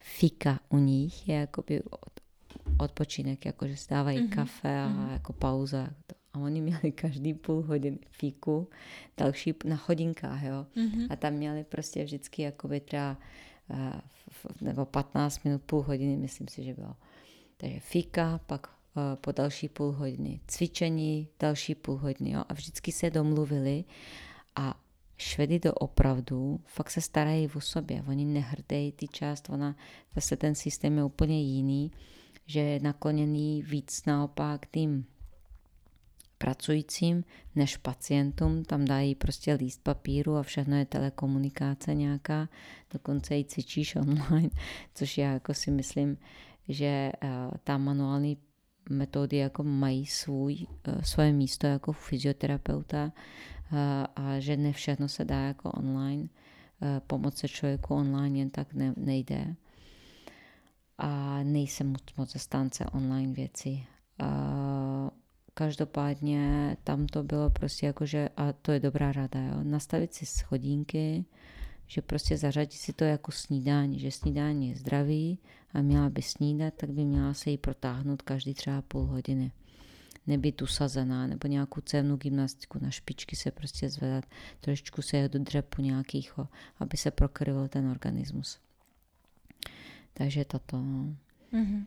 [0.00, 2.10] fika u nich je jakoby od,
[2.78, 4.34] odpočinek, jakože stávají mm-hmm.
[4.34, 5.12] kafe a mm-hmm.
[5.12, 5.88] jako pauza
[6.32, 8.68] a oni měli každý půl hodiny fíku,
[9.16, 10.66] další na hodinkách, jo.
[10.76, 11.06] Mm-hmm.
[11.10, 13.16] A tam měli prostě vždycky jakoby třeba
[13.70, 13.78] uh,
[14.60, 16.96] nebo 15 minut, půl hodiny, myslím si, že bylo.
[17.56, 22.44] Takže fíka, pak uh, po další půl hodiny cvičení, další půl hodiny, jo.
[22.48, 23.84] A vždycky se domluvili
[24.56, 24.82] a
[25.22, 28.04] Švedy to opravdu fakt se starají o sobě.
[28.08, 29.76] Oni nehrdejí ty část, ona,
[30.14, 31.90] zase ten systém je úplně jiný,
[32.46, 35.06] že je nakloněný víc naopak tým
[36.42, 37.24] pracujícím
[37.54, 38.64] než pacientům.
[38.64, 42.48] Tam dají prostě líst papíru a všechno je telekomunikace nějaká,
[42.92, 44.50] dokonce i cvičíš online,
[44.94, 46.18] což já jako si myslím,
[46.68, 47.30] že uh,
[47.64, 48.36] tam manuální
[48.90, 53.78] metody jako mají svůj, uh, svoje místo jako fyzioterapeuta uh,
[54.16, 56.28] a že ne všechno se dá jako online.
[57.06, 59.54] Pomoc se člověku online jen tak ne, nejde.
[60.98, 63.86] A nejsem moc, moc zastánce online věcí.
[65.54, 70.26] Každopádně tam to bylo prostě jako, že, a to je dobrá rada, jo, nastavit si
[70.26, 71.24] schodínky,
[71.86, 75.38] že prostě zařadit si to jako snídání, že snídání je zdravý
[75.72, 79.52] a měla by snídat, tak by měla se jí protáhnout každý třeba půl hodiny.
[80.26, 84.24] Nebýt usazená, nebo nějakou cevnou gymnastiku na špičky se prostě zvedat,
[84.60, 86.32] trošičku se do dřepu nějakých,
[86.78, 88.58] aby se prokryl ten organismus.
[90.14, 90.76] Takže toto.
[90.76, 91.84] Mm-hmm.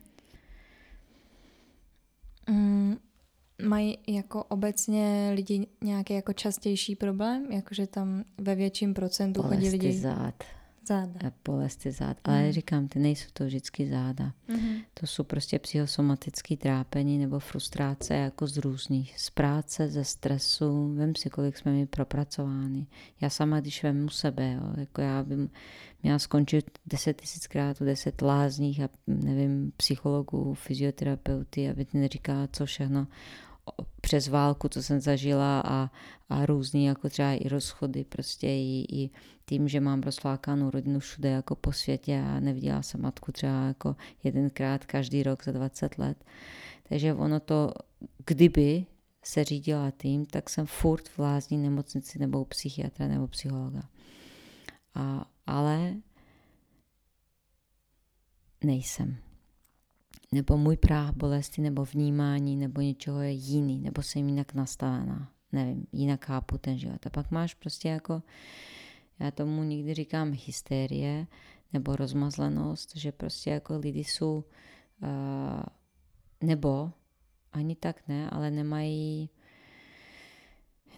[2.48, 2.96] Mm,
[3.62, 7.52] Mají jako obecně lidi nějaký jako častější problém?
[7.52, 9.92] Jakože tam ve větším procentu chodí lidi...
[9.92, 10.44] zád.
[10.88, 11.32] Záda.
[11.44, 12.16] Bolesti zád.
[12.24, 12.52] Ale mm.
[12.52, 14.32] říkám, ty nejsou to vždycky záda.
[14.48, 14.76] Mm.
[14.94, 19.20] To jsou prostě psychosomatické trápení nebo frustrace jako z různých.
[19.20, 20.94] Z práce, ze stresu.
[20.94, 22.86] Vím si, kolik jsme mi propracovány.
[23.20, 25.50] Já sama, když vemu sebe, jo, jako já bym
[26.02, 32.66] měla skončit deset tisíckrát u deset lázních a nevím, psychologů, fyzioterapeuty, aby ty neříkala, co
[32.66, 33.06] všechno
[34.00, 35.90] přes válku, co jsem zažila a,
[36.28, 39.10] a různý jako třeba i rozchody, prostě i, i
[39.46, 43.96] tím, že mám rozflákanou rodinu všude jako po světě a neviděla jsem matku třeba jako
[44.24, 46.24] jedenkrát každý rok za 20 let.
[46.88, 47.72] Takže ono to,
[48.26, 48.86] kdyby
[49.24, 53.82] se řídila tím, tak jsem furt v lázní nemocnici nebo u psychiatra nebo psychologa.
[54.94, 55.94] A, ale
[58.64, 59.25] nejsem
[60.32, 65.32] nebo můj práh bolesti, nebo vnímání, nebo něčeho je jiný, nebo jsem jinak nastavená.
[65.52, 67.06] Nevím, jinak chápu ten život.
[67.06, 68.22] A pak máš prostě jako,
[69.18, 71.26] já tomu nikdy říkám hysterie,
[71.72, 74.44] nebo rozmazlenost, že prostě jako lidi jsou,
[75.02, 75.62] uh,
[76.40, 76.92] nebo
[77.52, 79.30] ani tak ne, ale nemají,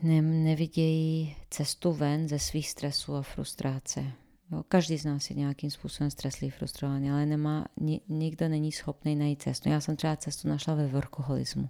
[0.03, 4.13] ne, nevidějí cestu ven ze svých stresů a frustrace.
[4.53, 9.17] Jo, každý z nás je nějakým způsobem streslivý, frustrovaný, ale nemá, ni, nikdo není schopný
[9.17, 9.69] najít cestu.
[9.69, 11.69] Já jsem třeba cestu našla ve workoholismu.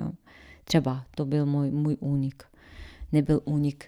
[0.00, 0.12] Jo.
[0.64, 2.42] Třeba to byl můj, můj únik.
[3.12, 3.86] Nebyl únik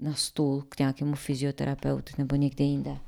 [0.00, 2.98] na stůl k nějakému fyzioterapeutu nebo někde jinde.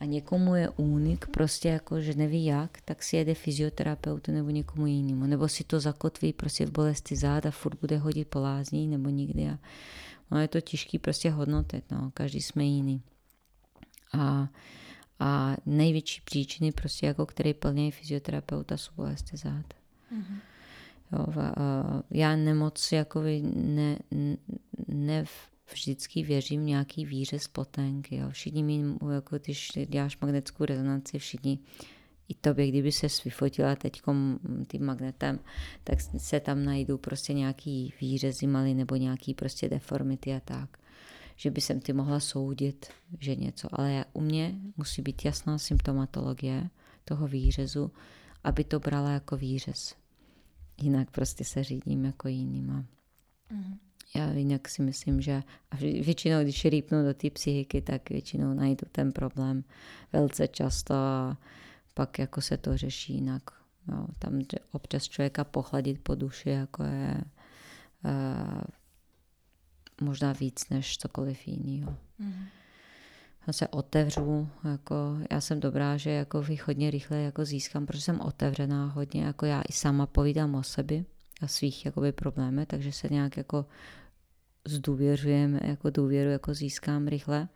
[0.00, 4.86] A někomu je únik, prostě jako, že neví jak, tak si jede fyzioterapeutu nebo někomu
[4.86, 5.26] jinému.
[5.26, 9.48] Nebo si to zakotví prostě v bolesti záda, furt bude hodit po lázní nebo nikdy.
[9.48, 9.58] A
[10.30, 12.10] ono je to těžký prostě hodnotit, no.
[12.14, 13.02] každý jsme jiný
[14.12, 14.48] a,
[15.18, 19.74] a největší příčiny, prostě jako který plně fyzioterapeuta, jsou bolesti zád.
[20.12, 20.38] Mm-hmm.
[21.12, 23.22] Jo, a já nemoc jako
[23.54, 23.98] ne,
[24.88, 25.24] ne
[25.72, 28.16] vždycky věřím v nějaký víře z potenky.
[28.16, 28.30] Jo.
[28.30, 28.84] Všichni mi,
[29.14, 31.58] jako když děláš magnetickou rezonanci, všichni
[32.28, 34.02] i tobě, kdyby se vyfotila teď
[34.68, 35.38] tím magnetem,
[35.84, 40.78] tak se tam najdou prostě nějaký výřezy malý nebo nějaký prostě deformity a tak.
[41.36, 42.86] Že by jsem ty mohla soudit,
[43.20, 43.68] že něco.
[43.80, 46.70] Ale u mě musí být jasná symptomatologie
[47.04, 47.92] toho výřezu,
[48.44, 49.94] aby to brala jako výřez.
[50.82, 52.84] Jinak prostě se řídím jako jinýma.
[53.50, 53.78] Mm.
[54.16, 58.86] Já jinak si myslím, že a většinou, když rýpnu do té psychiky, tak většinou najdu
[58.92, 59.64] ten problém
[60.12, 61.38] velice často a
[61.94, 63.42] pak jako se to řeší jinak.
[63.88, 64.40] Jo, tam
[64.72, 67.24] občas člověka pochladit po duši jako je
[68.04, 68.60] uh,
[70.00, 71.96] možná víc než cokoliv jiného.
[72.18, 72.44] Mm.
[73.46, 74.94] Já se otevřu, jako
[75.30, 79.62] já jsem dobrá, že jako hodně rychle jako získám, protože jsem otevřená hodně, jako já
[79.68, 81.04] i sama povídám o sobě
[81.42, 83.66] a svých jakoby problémech, takže se nějak jako
[84.64, 87.48] zdůvěřujeme, jako důvěru jako získám rychle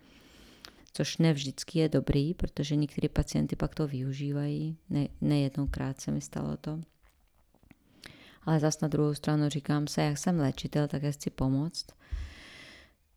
[0.92, 4.76] což ne vždycky je dobrý, protože některý pacienty pak to využívají.
[4.90, 6.80] Ne, nejednoukrát se mi stalo to.
[8.42, 11.86] Ale zas na druhou stranu říkám se, jak jsem léčitel, tak já chci pomoct.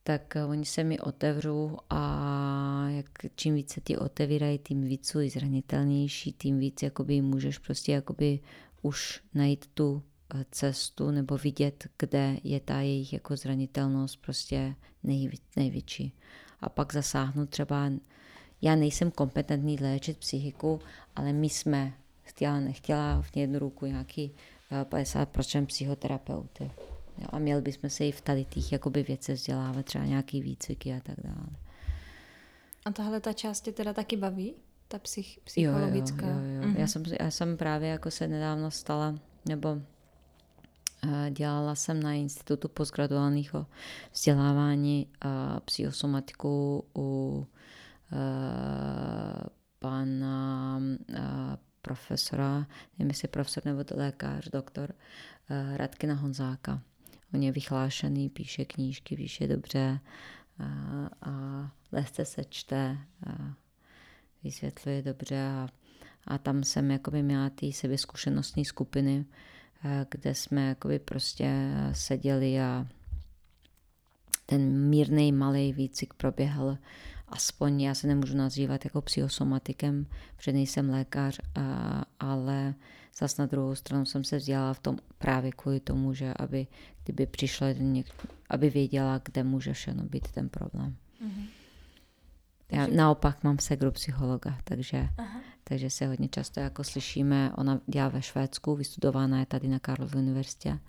[0.04, 5.30] Tak eh, oni se mi otevřou a jak, čím více ti otevírají, tím víc jsou
[5.30, 8.40] zranitelnější, tím víc jakoby můžeš prostě jakoby
[8.82, 10.04] už najít tu
[10.36, 14.76] eh, cestu nebo vidět, kde je ta jejich jako zranitelnost prostě
[15.56, 16.14] největší
[16.62, 17.92] a pak zasáhnout třeba,
[18.62, 20.80] já nejsem kompetentní léčit psychiku,
[21.16, 24.32] ale my jsme, chtěla, nechtěla v jednu ruku nějaký
[24.72, 26.72] 50% eh, psychoterapeuty.
[27.18, 30.94] Jo, a měli bychom se i v tady těch jakoby věcech vzdělávat, třeba nějaký výcviky
[30.94, 31.48] a tak dále.
[32.86, 34.54] A tahle ta část tě teda taky baví?
[34.88, 36.26] Ta psych, psychologická?
[36.26, 36.62] Jo, jo, jo.
[36.62, 36.62] jo.
[36.62, 36.80] Mm-hmm.
[36.80, 39.78] Já, jsem, já jsem právě jako se nedávno stala, nebo
[41.30, 43.66] Dělala jsem na Institutu postgraduálního
[44.14, 45.08] vzdělávání
[45.66, 47.48] psychosomatiku u
[49.80, 50.82] pana
[51.82, 52.68] profesora,
[53.00, 54.94] nevím jestli profesor nebo to lékař, doktor
[55.76, 56.82] Radkina Honzáka.
[57.34, 60.00] On je vychlášený, píše knížky, píše dobře
[60.60, 60.66] a,
[61.22, 61.32] a
[61.92, 63.54] lehce se čte, a
[64.44, 65.68] vysvětluje dobře a,
[66.28, 69.26] a tam jsem jakoby měla ty sebe zkušenostní skupiny,
[70.10, 72.88] kde jsme jakoby prostě seděli a
[74.46, 76.78] ten mírný malý výcvik proběhl
[77.28, 80.06] aspoň, já se nemůžu nazývat jako psychosomatikem,
[80.36, 81.40] protože nejsem lékař,
[82.20, 82.76] ale
[83.18, 86.68] zase na druhou stranu jsem se vzdělala v tom právě kvůli tomu, že aby
[87.04, 87.68] kdyby přišla,
[88.50, 90.96] aby věděla, kde může všechno být ten problém.
[91.26, 91.46] Mm-hmm.
[92.72, 95.10] Já naopak mám segru psychologa, takže,
[95.64, 100.22] takže se hodně často jako slyšíme, ona dělá ve Švédsku, vystudovaná je tady na Karlově
[100.22, 100.80] univerzitě,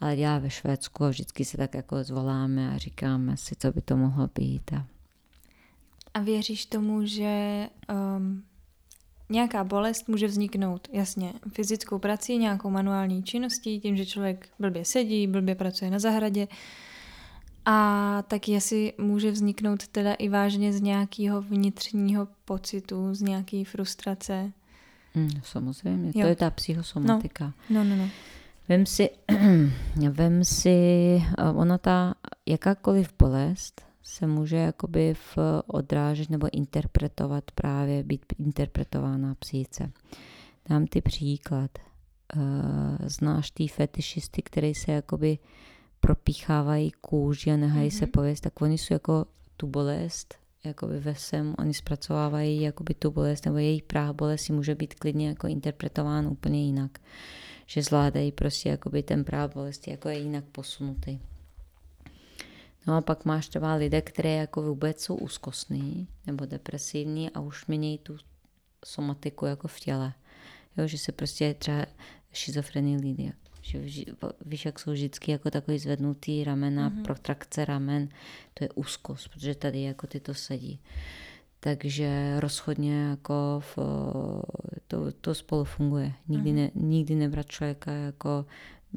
[0.00, 3.80] ale dělá ve Švédsku a vždycky se tak jako zvoláme a říkáme si, co by
[3.80, 4.72] to mohlo být.
[4.72, 4.86] A,
[6.14, 7.68] a věříš tomu, že
[8.16, 8.42] um,
[9.30, 15.26] nějaká bolest může vzniknout, jasně, fyzickou prací, nějakou manuální činností, tím, že člověk blbě sedí,
[15.26, 16.48] blbě pracuje na zahradě,
[17.64, 24.52] a taky asi může vzniknout teda i vážně z nějakého vnitřního pocitu, z nějaké frustrace.
[25.14, 26.22] Mm, samozřejmě, jo.
[26.22, 27.52] to je ta psychosomatika.
[27.70, 27.96] No, no, no.
[27.96, 28.08] no.
[28.68, 29.10] Vem si,
[30.10, 30.78] vem si,
[31.54, 32.14] ona ta
[32.46, 39.92] jakákoliv bolest se může jakoby v odrážet nebo interpretovat právě, být interpretována psychice.
[40.68, 41.70] Dám ty příklad.
[43.00, 45.38] Znáš ty fetišisty, který se jakoby
[46.00, 47.98] propíchávají kůži a nehají mm-hmm.
[47.98, 48.12] se mhm.
[48.12, 50.34] pověst, tak oni jsou jako tu bolest,
[50.64, 55.28] jakoby ve sem, oni zpracovávají jakoby tu bolest, nebo jejich práh bolesti může být klidně
[55.28, 56.98] jako interpretován úplně jinak.
[57.66, 61.18] Že zvládají prostě jakoby ten práh bolesti, jako je jinak posunutý.
[62.88, 67.66] No a pak máš třeba lidé, které jako vůbec jsou úzkostní nebo depresivní a už
[67.66, 68.16] mění tu
[68.84, 70.12] somatiku jako v těle.
[70.76, 71.86] Jo, že se prostě třeba
[72.32, 73.32] schizofrení lidé
[73.68, 73.78] že
[74.44, 77.02] víš, jak jsou vždycky jako takový zvednutý ramena, mm-hmm.
[77.02, 78.08] protrakce ramen,
[78.54, 80.80] to je úzkost, protože tady jako ty to sedí.
[81.60, 83.78] Takže rozhodně jako v,
[84.86, 86.12] to, to spolu funguje.
[86.28, 86.54] Nikdy, mm-hmm.
[86.54, 88.46] ne, nikdy nebrat člověka jako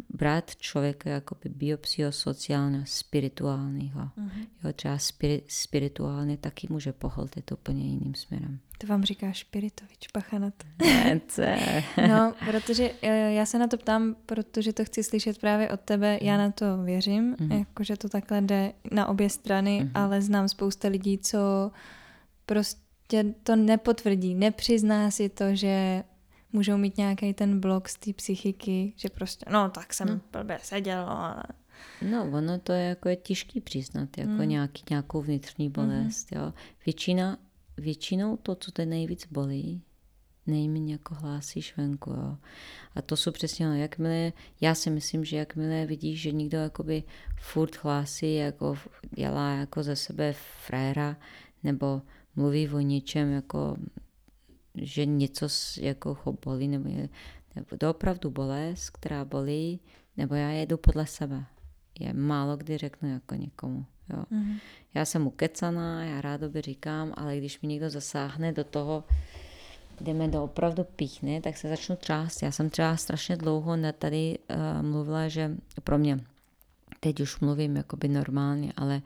[0.10, 4.02] brát člověka jako by biopsychosociálně spirituálního.
[4.02, 4.48] Mm-hmm.
[4.64, 8.60] Jo, třeba spirit, spirituálně taky může pohltit úplně jiným směrem.
[8.78, 10.66] To vám říká Špiritovič, bacha na to.
[12.08, 16.20] no, protože eh, já se na to ptám, protože to chci slyšet právě od tebe.
[16.22, 17.60] Já na to věřím, mm-hmm.
[17.60, 19.92] jakože to takhle jde na obě strany, mm-hmm.
[19.94, 21.72] ale znám spousta lidí, co
[22.46, 26.04] prostě to nepotvrdí, nepřizná si to, že
[26.54, 30.22] můžou mít nějaký ten blok z té psychiky, že prostě, no tak jsem no.
[30.32, 31.04] blbě seděl.
[31.08, 31.44] Ale...
[32.12, 34.50] No, ono to je jako je těžký přiznat, jako mm.
[34.50, 36.32] nějaký, nějakou vnitřní bolest.
[36.32, 36.42] Mm.
[36.42, 36.54] Jo.
[36.86, 37.38] Většina,
[37.78, 39.82] většinou to, co te nejvíc bolí,
[40.48, 42.10] nejméně jako hlásíš venku.
[42.10, 42.38] Jo.
[42.96, 47.04] A to jsou přesně, no, jakmile, já si myslím, že jakmile vidíš, že někdo jakoby
[47.42, 48.78] furt hlásí, jako
[49.16, 50.34] dělá jako ze sebe
[50.66, 51.18] fréra,
[51.64, 52.02] nebo
[52.36, 53.78] mluví o něčem, jako
[54.76, 55.48] že něco
[55.78, 57.10] jako ho bolí, nebo, je,
[57.56, 59.80] nebo to opravdu bolest, která bolí,
[60.18, 61.46] nebo já jedu podle sebe.
[62.00, 63.86] Je málo kdy řeknu jako někomu.
[64.10, 64.24] Jo.
[64.32, 64.60] Mm-hmm.
[64.94, 69.04] Já jsem ukecaná, já rádoby říkám, ale když mi někdo zasáhne do toho,
[70.00, 72.42] kde mě to opravdu píchne, tak se začnu třást.
[72.42, 75.52] Já jsem třeba strašně dlouho tady uh, mluvila, že
[75.84, 76.20] pro mě,
[77.00, 79.02] teď už mluvím jakoby normálně, ale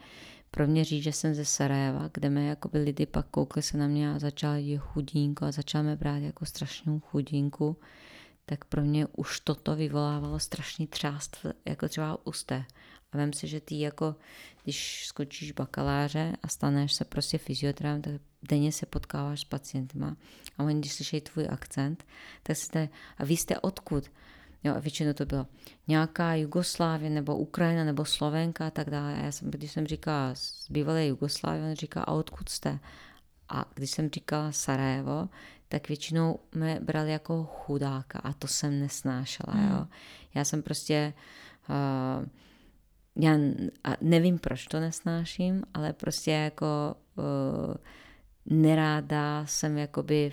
[0.56, 3.88] pro mě říct, že jsem ze Sarajeva, kde mě jakoby lidi pak koukli se na
[3.88, 7.78] mě a začali jí chudínku a začali mě brát jako strašnou chudínku,
[8.46, 12.66] tak pro mě už toto vyvolávalo strašný třást, jako třeba úste.
[13.12, 14.16] A vím si, že ty jako,
[14.64, 20.18] když skočíš bakaláře a staneš se prostě fyzioterapeutem, tak denně se potkáváš s pacientma
[20.58, 22.06] a oni, když slyší tvůj akcent,
[22.44, 24.12] tak jste, a vy jste odkud?
[24.66, 25.48] Jo, a většinou to bylo
[25.88, 29.14] nějaká Jugoslávie, nebo Ukrajina, nebo Slovenka a tak dále.
[29.14, 32.80] A já jsem, když jsem říkala z bývalé Jugoslávie, on říká, a odkud jste?
[33.50, 35.30] A když jsem říkala Sarajevo,
[35.68, 39.54] tak většinou mě brali jako chudáka a to jsem nesnášela.
[39.54, 39.72] Hmm.
[39.72, 39.88] Jo.
[40.36, 41.14] Já jsem prostě
[41.70, 42.26] uh,
[43.16, 43.38] já
[44.02, 47.76] nevím, proč to nesnáším, ale prostě jako uh,
[48.46, 50.32] neráda jsem jakoby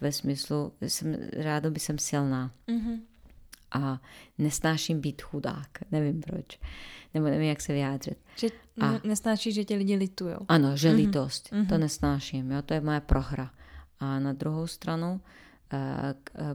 [0.00, 2.50] ve smyslu, jsem, ráda by jsem silná.
[2.68, 3.00] Mm-hmm.
[3.72, 4.00] A
[4.38, 6.58] nesnáším být chudák, nevím proč.
[7.14, 8.18] Nebo nevím, jak se vyjádřit.
[8.36, 8.48] Že
[8.80, 10.40] a, nesnášíš, že tě lidi litujou.
[10.48, 10.96] Ano, že mm-hmm.
[10.96, 11.52] lítost.
[11.52, 11.68] Mm-hmm.
[11.68, 13.50] To nesnáším, jo, to je moje prohra.
[14.00, 15.20] A na druhou stranu,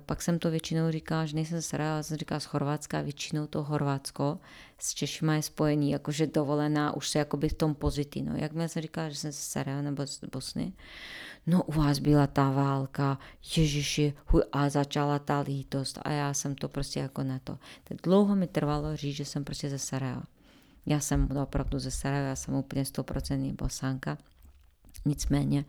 [0.05, 3.63] pak jsem to většinou říkala, že nejsem z Sarajeva, jsem říkala z Chorvatska, většinou to
[3.63, 4.39] Chorvatsko
[4.77, 8.35] s Češima je spojený, jakože dovolená už se jakoby v tom pozitivno.
[8.35, 10.73] Jak jsem říkala, že jsem z Sarajeva nebo z Bosny,
[11.47, 13.17] no u vás byla ta válka,
[13.57, 14.13] ježiši,
[14.51, 17.57] a začala ta lítost a já jsem to prostě jako na to.
[17.83, 20.23] Tak dlouho mi trvalo říct, že jsem prostě ze Sarajeva.
[20.85, 24.17] Já jsem opravdu ze Sarajeva, já jsem úplně 100% bosánka.
[25.05, 25.65] Nicméně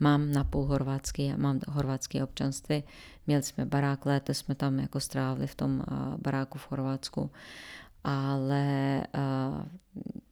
[0.00, 2.82] mám na půl horvátský, mám horvátské občanství.
[3.26, 5.82] Měli jsme barák, léto jsme tam jako strávili v tom
[6.16, 7.30] baráku v Chorvátsku,
[8.04, 9.62] ale uh,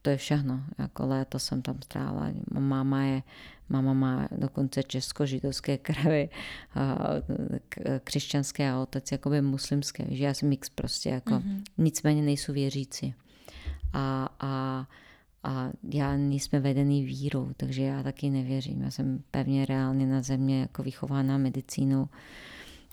[0.03, 0.63] to je všechno.
[0.79, 2.31] Jako léto jsem tam strávila.
[2.59, 3.23] Máma je,
[3.69, 6.29] máma má dokonce česko-židovské krevy,
[6.77, 6.83] uh,
[8.05, 10.05] křesťanské a otec jakoby muslimské.
[10.11, 11.63] Že já jsem mix prostě jako, mm-hmm.
[11.79, 13.15] nicméně nejsou věřící.
[13.93, 14.87] A, a
[15.47, 18.83] a já nejsme vedený vírou, takže já taky nevěřím.
[18.83, 22.09] Já jsem pevně reálně na země jako vychována medicínou.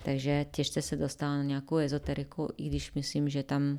[0.04, 3.78] Takže těžce se dostala na nějakou ezoteriku, i když myslím, že tam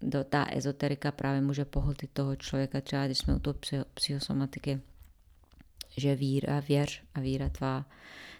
[0.00, 3.56] do, ta ezoterika právě může pohltit toho člověka, třeba když jsme u toho
[3.94, 4.80] psychosomatiky,
[5.96, 7.86] že víra, věř a víra tvá,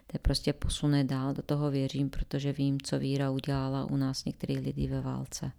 [0.07, 4.59] to prostě posune dál, do toho věřím, protože vím, co víra udělala u nás některých
[4.59, 5.51] lidí ve válce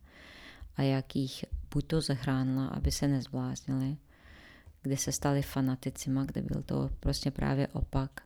[0.77, 1.45] a jak jich
[1.77, 3.97] buď to zachránila, aby se nezbláznili,
[4.83, 8.21] kde se stali fanaticima, kde byl to prostě právě opak,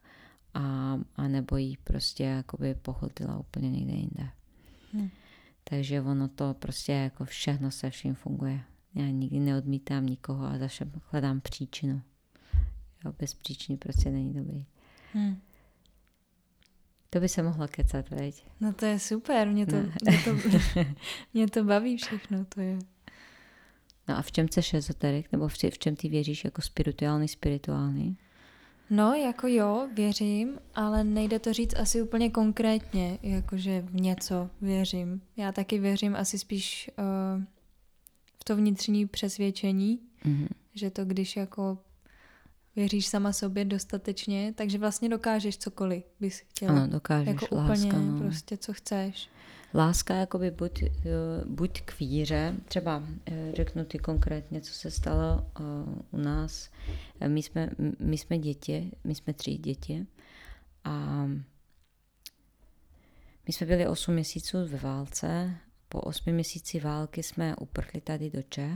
[0.55, 4.29] a, a nebo jí prostě jakoby pohltila úplně někde jinde.
[4.93, 5.11] Hmm.
[5.65, 8.61] Takže ono to prostě jako všechno se vším funguje.
[8.95, 12.03] Já nikdy neodmítám nikoho a zase hledám příčinu.
[13.05, 14.67] Jo, bez příčiny prostě není dobrý.
[15.13, 15.41] Hmm.
[17.11, 18.45] To by se mohla kecat, veď?
[18.61, 19.93] No to je super, mě to, no.
[20.03, 20.31] mě to,
[21.35, 22.79] mě to baví všechno, to je.
[24.11, 25.33] No a v čem chceš ezoterik?
[25.33, 28.17] Nebo v, v čem ty věříš jako spirituální, spirituální?
[28.91, 35.23] No, jako jo, věřím, ale nejde to říct asi úplně konkrétně, jakože v něco věřím.
[35.37, 37.43] Já taky věřím asi spíš uh,
[38.41, 40.49] v to vnitřní přesvědčení, mm-hmm.
[40.75, 41.79] že to když jako
[42.77, 46.73] věříš sama sobě dostatečně, takže vlastně dokážeš cokoliv bys chtěla.
[46.73, 48.19] Ano, dokážeš, jako láska, úplně no.
[48.19, 49.29] prostě co chceš.
[49.75, 50.91] Láska jakoby buď, eh,
[51.47, 55.63] buď k víře, třeba eh, řeknu ti konkrétně, co se stalo eh,
[56.11, 56.71] u nás.
[57.27, 60.07] My jsme, my jsme děti, my jsme tři děti
[60.85, 61.27] a
[63.47, 65.57] my jsme byli 8 měsíců ve válce.
[65.89, 68.73] Po 8 měsíci války jsme uprchli tady do Čech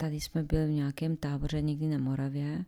[0.00, 2.64] tady jsme byli v nějakém táboře někdy na Moravě.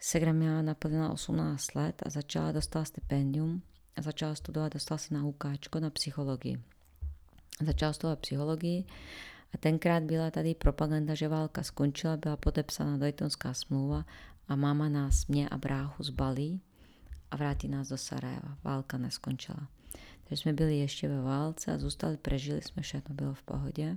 [0.00, 3.62] Segra měla naplněna 18 let a začala dostat stipendium
[4.02, 6.62] začala studovat, dostala se na UKčko na psychologii.
[7.60, 8.84] Začala studovat psychologii
[9.54, 14.04] a tenkrát byla tady propaganda, že válka skončila, byla podepsána Daytonská smlouva
[14.48, 16.60] a máma nás, mě a bráchu zbalí
[17.30, 18.58] a vrátí nás do Sarajeva.
[18.64, 19.68] Válka neskončila.
[20.24, 23.96] Takže jsme byli ještě ve válce a zůstali, prežili jsme, všechno bylo v pohodě.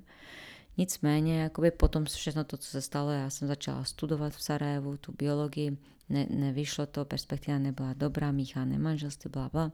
[0.77, 5.13] Nicméně, jakoby potom všechno to, co se stalo, já jsem začala studovat v Sarajevu tu
[5.17, 5.77] biologii,
[6.09, 9.71] ne, nevyšlo to, perspektiva nebyla dobrá, míchané manželství, bla, bla.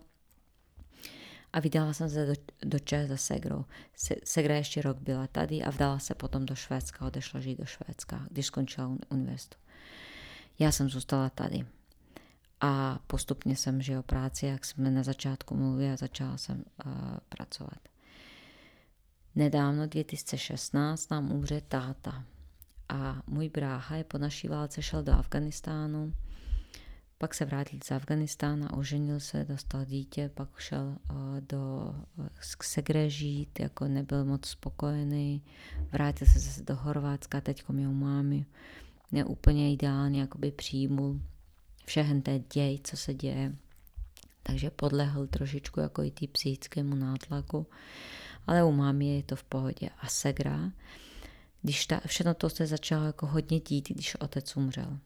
[1.54, 2.34] A vydala jsem se do,
[2.66, 3.66] do Čech za Segrou.
[3.95, 7.66] Se, Segra ještě rok byla tady a vdala se potom do Švédska, odešla žít do
[7.66, 9.58] Švédska, když skončila univerzitu.
[10.60, 11.66] Já jsem zůstala tady.
[12.62, 16.91] A postupně jsem žil práci, jak jsme na začátku mluvili, a začala jsem uh,
[17.30, 17.80] pracovat.
[19.36, 22.24] Nedávno, 2016, nám umře táta.
[22.89, 26.14] A můj brácha je po naší válce šel do Afganistánu,
[27.18, 31.18] pak se vrátil z Afganistána, oženil se, dostal dítě, pak šel uh,
[31.49, 31.95] do
[32.57, 35.43] k Segre žít, jako nebyl moc spokojený,
[35.91, 38.45] vrátil se zase do Horvátska, teď u mámy,
[39.11, 41.22] neúplně ideálně jakoby přijmul
[41.86, 43.55] všechen ten děj, co se děje.
[44.43, 47.68] Takže podlehl trošičku jako i tý psychickému nátlaku,
[48.47, 49.89] ale u mámy je to v pohodě.
[49.97, 50.72] A Segra,
[51.61, 54.99] když ta, všechno to se začalo jako hodně dít, když otec umřel.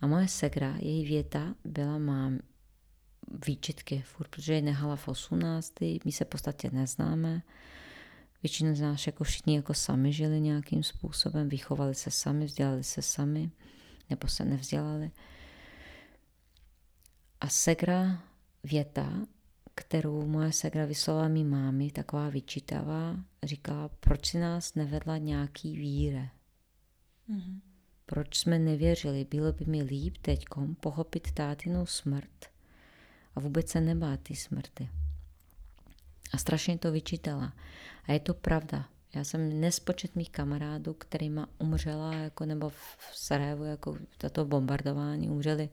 [0.00, 2.38] A moje Segra, její věta byla mám
[3.46, 5.74] výčitky furt, protože je nehala v 18.
[5.80, 7.42] My se v podstatě neznáme.
[8.42, 13.02] Většina z nás jako všichni jako sami žili nějakým způsobem, vychovali se sami, vzdělali se
[13.02, 13.50] sami,
[14.10, 15.10] nebo se nevzdělali.
[17.40, 18.22] A segra
[18.64, 19.26] věta,
[19.74, 26.28] kterou moje segra vyslala mi mámy, taková vyčítavá, říkala, proč si nás nevedla nějaký víre?
[27.30, 27.69] Mm-hmm.
[28.10, 29.26] Proč jsme nevěřili?
[29.30, 32.46] Bylo by mi líp teďkom pochopit tátinou smrt
[33.34, 34.88] a vůbec se nebát ty smrti.
[36.32, 37.52] A strašně to vyčítala.
[38.04, 38.88] A je to pravda.
[39.14, 45.68] Já jsem nespočet mých kamarádů, kterýma umřela, jako, nebo v Sarajevu, jako tato bombardování, umřeli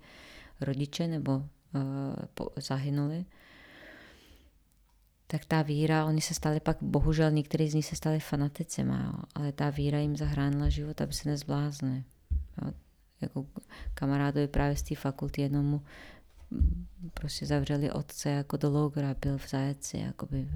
[0.61, 1.43] rodiče nebo uh,
[2.55, 3.25] zahynuli,
[5.27, 8.85] tak ta víra, oni se stali pak, bohužel některý z nich se stali fanatici,
[9.35, 12.03] ale ta víra jim zahránila život, aby se nezbláznili.
[12.61, 12.71] Jo.
[13.21, 13.45] Jako
[13.93, 15.81] kamarádovi právě z té fakulty jednomu
[17.13, 20.47] prostě zavřeli otce jako do logora, byl v zajeci, jakoby.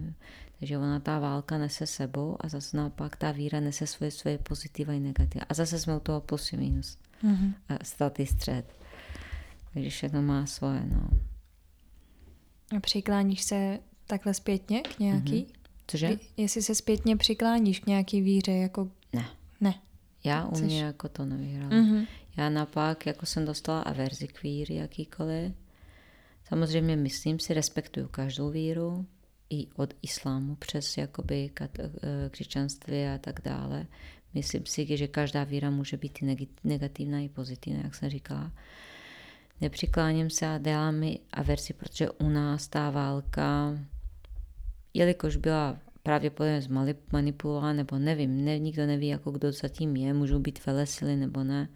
[0.60, 4.93] Takže ona ta válka nese sebou a zase naopak ta víra nese svoje, svoje pozitiva
[4.93, 5.45] i negativa.
[5.49, 6.97] A zase jsme u toho plus i minus.
[7.24, 7.54] Mm-hmm.
[7.70, 8.76] A statý střed.
[9.74, 11.10] Takže všechno má svoje, no.
[12.78, 15.45] A přikláníš se takhle zpětně k nějaký?
[15.45, 15.60] Mm-hmm.
[15.88, 16.18] Cože?
[16.38, 18.89] Jestli se zpětně přikláníš k nějaký víře, jako...
[19.14, 19.26] Ne.
[19.62, 19.74] Ne.
[20.24, 21.69] Já u mě jako to nevyhrám.
[21.69, 22.07] Mm-hmm.
[22.38, 25.53] Já napak, jako jsem dostala averzi k víry jakýkoliv.
[26.47, 29.05] Samozřejmě myslím si, respektuju každou víru,
[29.49, 31.69] i od islámu přes jakoby eh,
[32.30, 33.86] křesťanství a tak dále.
[34.34, 38.51] Myslím si, že každá víra může být i negativní i pozitivní, jak jsem říkala
[39.61, 43.78] nepřikláním se a dělám mi averzi, protože u nás ta válka,
[44.93, 50.66] jelikož byla pravděpodobně zmanipulována, nebo nevím, ne, nikdo neví, jako kdo zatím je, můžou být
[50.66, 51.70] velesily nebo ne,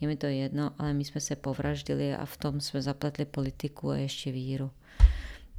[0.00, 3.90] je mi to jedno, ale my jsme se povraždili a v tom jsme zapletli politiku
[3.90, 4.70] a ještě víru.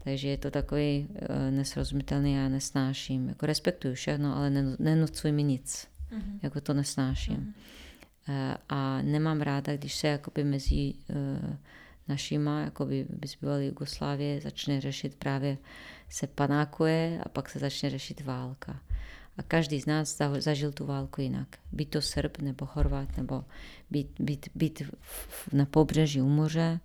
[0.04, 1.18] Takže je to takový uh,
[1.52, 3.30] nesrozumitelný, já nesnáším.
[3.30, 4.50] Jako respektuju všechno, ale
[4.80, 5.88] nenucuj mi nic.
[6.12, 6.40] Mm-hmm.
[6.44, 7.36] Jako to nesnáším.
[7.36, 7.54] Mm-hmm.
[8.30, 11.58] Eh, a nemám ráda, když se jakoby mezi eh,
[12.08, 15.58] našima, jakoby bývalé Jugoslávie, začne řešit právě
[16.10, 18.80] se panákuje a pak se začne řešit válka.
[19.38, 21.48] A každý z nás zažil tu válku jinak.
[21.72, 23.44] Být to Srb nebo Chorvat nebo
[23.90, 24.82] být, být, být
[25.54, 26.80] na pobřeží u moře,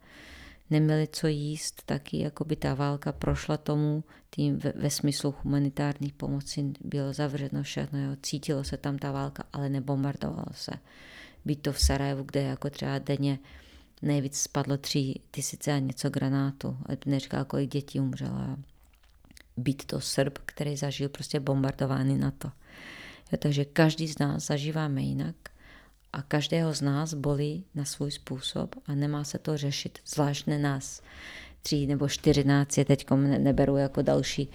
[0.71, 6.13] neměli co jíst, taky jako by ta válka prošla tomu, tím ve, ve smyslu humanitární
[6.13, 8.17] pomoci bylo zavřeno všechno, jo.
[8.23, 10.73] cítilo se tam ta válka, ale nebombardovalo se
[11.45, 13.39] být to v Sarajevu, kde jako třeba denně
[14.03, 16.79] nejvíc spadlo tři tisíce a něco granátů.
[17.07, 18.57] Neříká, kolik dětí umřelo.
[19.57, 22.49] Být to Srb, který zažil prostě bombardování na to.
[23.33, 25.37] Jo, takže každý z nás zažíváme jinak
[26.13, 30.59] a každého z nás bolí na svůj způsob a nemá se to řešit, zvlášť ne
[30.59, 31.03] nás
[31.63, 34.49] tří nebo čtyřináct je teď neberu jako další,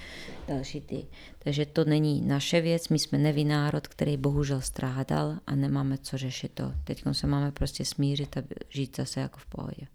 [0.48, 1.06] další ty.
[1.40, 6.18] Takže to není naše věc, my jsme neví národ, který bohužel strádal a nemáme co
[6.18, 6.74] řešit to.
[6.84, 9.88] Teď se máme prostě smířit a žít zase jako v pohodě.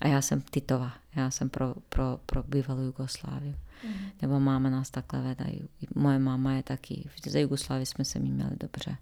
[0.00, 3.56] A já jsem Titova, já jsem pro, pro, pro bývalou Jugoslávii.
[3.84, 3.92] Mm.
[4.22, 5.68] Nebo máma nás takhle vedají.
[5.94, 8.96] Moje máma je taky, za Jugoslávii jsme se mi měli dobře.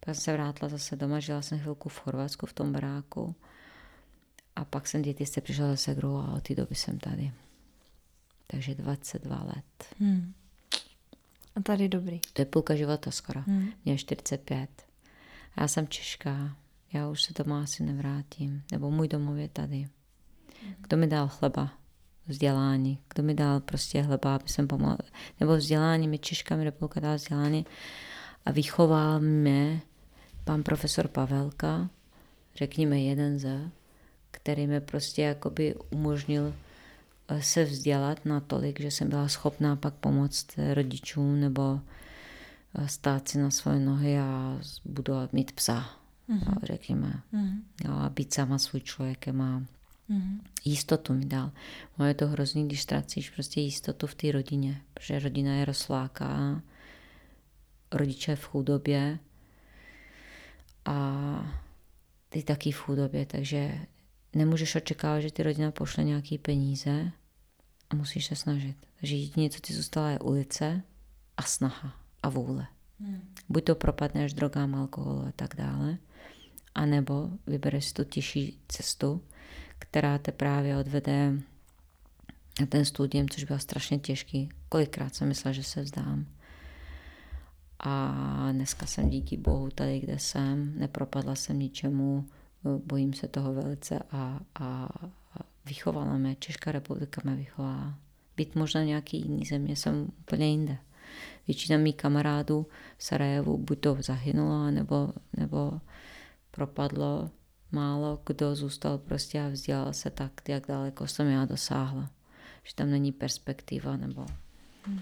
[0.00, 3.34] Pak jsem se vrátila zase doma, žila jsem chvilku v Chorvatsku v tom baráku.
[4.56, 7.32] A pak jsem děti přišla zase segrou a od té doby jsem tady.
[8.46, 9.94] Takže 22 let.
[9.98, 10.34] Hmm.
[11.56, 12.20] A tady dobrý.
[12.32, 13.40] To je půlka života skoro.
[13.46, 13.68] Hmm.
[13.84, 14.70] Mě je 45.
[15.56, 16.56] A já jsem Češka.
[16.92, 18.62] Já už se doma asi nevrátím.
[18.72, 19.76] Nebo můj domov je tady.
[20.62, 20.74] Hmm.
[20.80, 21.72] Kdo mi dal chleba?
[22.26, 22.98] Vzdělání.
[23.14, 24.98] Kdo mi dal prostě chleba, aby jsem pomohl.
[25.40, 26.08] Nebo vzdělání.
[26.08, 27.66] Mi Češka mi republika dala vzdělání.
[28.44, 29.82] A vychoval mě
[30.44, 31.90] pan profesor Pavelka,
[32.54, 33.70] řekněme jeden ze,
[34.30, 36.54] který mi prostě jakoby umožnil
[37.40, 41.80] se vzdělat natolik, že jsem byla schopná pak pomoct rodičům nebo
[42.78, 45.90] eh, stát si na svoje nohy a budovat, mít psa,
[46.28, 46.58] mm-hmm.
[46.62, 47.22] řekněme.
[47.34, 47.90] Mm-hmm.
[47.90, 49.62] A být sama svůj člověkem a
[50.10, 50.40] mm-hmm.
[50.64, 51.52] jistotu mi dal.
[51.98, 56.62] Moje je to hrozný, když ztracíš prostě jistotu v té rodině, protože rodina je rozsláká,
[57.92, 59.18] rodiče v chudobě
[60.84, 61.52] a
[62.28, 63.78] ty taky v chudobě, takže
[64.36, 67.12] nemůžeš očekávat, že ty rodina pošle nějaký peníze
[67.90, 68.76] a musíš se snažit.
[69.00, 70.82] Takže jediné, co ti zůstala, je ulice
[71.36, 72.66] a snaha a vůle.
[73.00, 73.20] Hmm.
[73.48, 75.98] Buď to propadneš drogám, alkoholu a tak dále,
[76.74, 79.22] anebo vybereš tu těžší cestu,
[79.78, 81.32] která te právě odvede
[82.60, 84.48] na ten studium, což bylo strašně těžký.
[84.68, 86.26] Kolikrát jsem myslela, že se vzdám.
[87.78, 92.28] A dneska jsem díky bohu tady, kde jsem, nepropadla jsem ničemu,
[92.64, 94.88] bojím se toho velice a, a,
[95.66, 97.94] vychovala mě, Česká republika mě vychovala.
[98.36, 100.78] Být možná nějaký jiný země, jsem úplně jinde.
[101.46, 102.66] Většina mých kamarádů
[102.98, 105.80] v Sarajevu buď to zahynulo, nebo, nebo
[106.50, 107.30] propadlo.
[107.72, 112.10] Málo kdo zůstal prostě a vzdělal se tak, jak daleko jsem já dosáhla.
[112.64, 114.26] Že tam není perspektiva, nebo...
[114.86, 115.00] Hmm.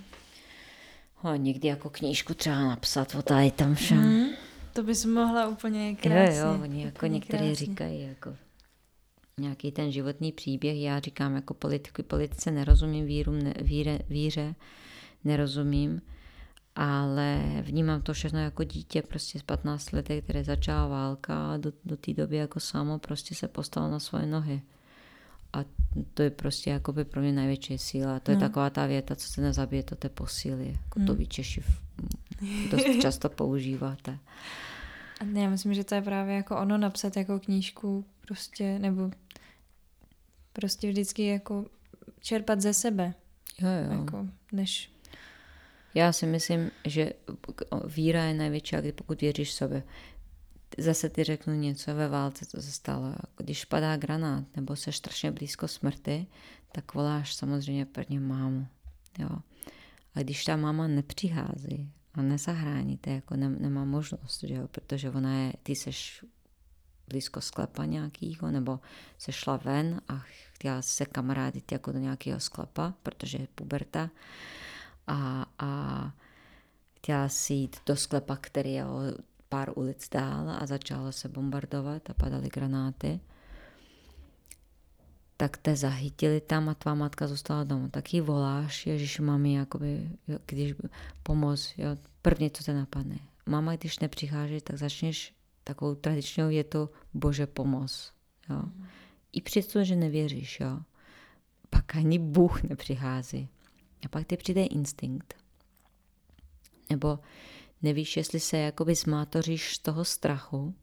[1.14, 3.98] Ho, někdy jako knížku třeba napsat o tady tam všem.
[3.98, 4.28] Hmm.
[4.74, 6.38] To bys mohla úplně krásně.
[6.38, 8.36] Jo, jo, oni jako někteří říkají, jako
[9.40, 10.80] nějaký ten životní příběh.
[10.80, 14.54] Já říkám, jako politiku, politice nerozumím, víru, ne, víre, víře
[15.24, 16.02] nerozumím,
[16.74, 21.72] ale vnímám to všechno jako dítě, prostě z 15 let, které začala válka a do,
[21.84, 24.62] do té doby jako samo prostě se postalo na svoje nohy.
[25.54, 25.64] A
[26.14, 28.20] to je prostě jako by pro mě největší síla.
[28.20, 28.40] To je no.
[28.40, 30.78] taková ta věta, co se nezabije, to te posílí.
[30.82, 31.06] Jako mm.
[31.06, 31.64] to vy Češi
[32.70, 34.18] dost často používáte.
[35.20, 39.10] A já myslím, že to je právě jako ono napsat jako knížku prostě, nebo
[40.52, 41.64] prostě vždycky jako
[42.20, 43.14] čerpat ze sebe.
[43.60, 44.00] Jo, jo.
[44.00, 44.90] Jako, než...
[45.94, 47.12] Já si myslím, že
[47.86, 49.82] víra je největší, pokud věříš sobě.
[50.78, 53.14] Zase ti řeknu něco ve válce, co se stalo.
[53.36, 56.26] Když padá granát nebo se strašně blízko smrti,
[56.72, 58.66] tak voláš samozřejmě prvně mámu.
[59.18, 59.28] Jo.
[60.14, 65.38] A když ta máma nepřichází a nezahráníte, jako ne, nemá možnost, že jo, protože ona
[65.38, 66.24] je, ty seš
[67.08, 68.80] blízko sklepa nějakého, nebo
[69.18, 70.18] se šla ven a
[70.52, 74.10] chtěla se kamarádit jako do nějakého sklepa, protože je puberta
[75.06, 76.12] a, a
[76.96, 78.98] chtěla si jít do sklepa, který je o
[79.54, 83.20] pár ulic dál a začalo se bombardovat a padaly granáty
[85.36, 87.88] tak te zachytili tam a tvá matka zůstala doma.
[87.88, 90.10] Tak ji voláš, Ježíš, mami, jakoby,
[90.46, 90.74] když
[91.22, 93.18] pomoz, jo, první, co te napadne.
[93.46, 95.34] Mama, když nepřichází, tak začneš
[95.64, 98.12] takovou tradičnou to Bože pomoz.
[98.50, 98.62] Jo.
[99.32, 100.80] I přesto, že nevěříš, jo.
[101.70, 103.48] Pak ani Bůh nepřichází.
[104.04, 105.34] A pak ty přijde instinkt.
[106.90, 107.18] Nebo
[107.84, 110.74] nevíš, jestli se jakoby zmátoříš z toho strachu,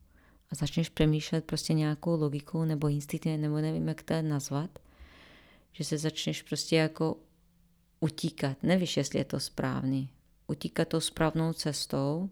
[0.50, 4.78] a začneš přemýšlet prostě nějakou logikou nebo instinktem, nebo nevím, jak to nazvat,
[5.72, 7.16] že se začneš prostě jako
[8.00, 8.62] utíkat.
[8.62, 10.10] Nevíš, jestli je to správný.
[10.46, 12.30] Utíkat tou správnou cestou,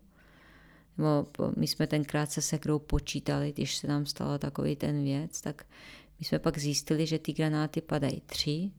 [0.99, 1.27] nebo
[1.57, 5.67] my jsme tenkrát se sekrou počítali, když se nám stalo takový ten věc, tak
[6.19, 8.71] my jsme pak zjistili, že ty granáty padají tři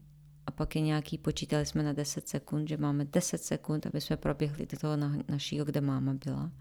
[0.48, 4.18] a pak je nějaký, počítali jsme na 10 sekund, že máme 10 sekund, aby jsme
[4.18, 6.52] proběhli do toho na, našího, kde máma byla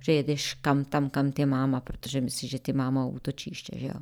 [0.00, 4.00] že jedeš kam tam, kam tě máma, protože myslíš, že ty máma útočíště, že jo.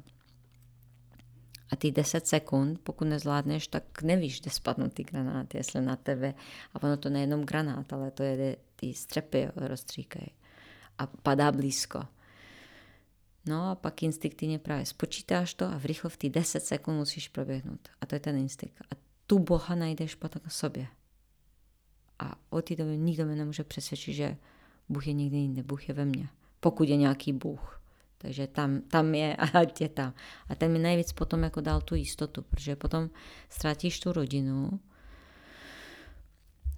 [1.72, 6.34] A ty 10 sekund, pokud nezvládneš, tak nevíš, kde spadnou ty granáty, jestli na tebe.
[6.74, 10.28] A ono to nejenom granát, ale to jede, ty střepy rozstříkají.
[10.98, 12.02] A padá blízko.
[13.48, 17.28] No a pak instinktivně právě spočítáš to a v rychlo v ty 10 sekund musíš
[17.28, 17.88] proběhnout.
[18.00, 18.80] A to je ten instinkt.
[18.80, 18.94] A
[19.26, 20.86] tu Boha najdeš potom na sobě.
[22.18, 24.36] A od té doby nikdo mě nemůže přesvědčit, že
[24.88, 26.28] Bůh je někde jinde, Bůh je ve mně.
[26.60, 27.82] Pokud je nějaký Bůh.
[28.18, 30.14] Takže tam, tam je a tě tam.
[30.48, 33.10] A ten mi nejvíc potom jako dal tu jistotu, protože potom
[33.48, 34.80] ztratíš tu rodinu,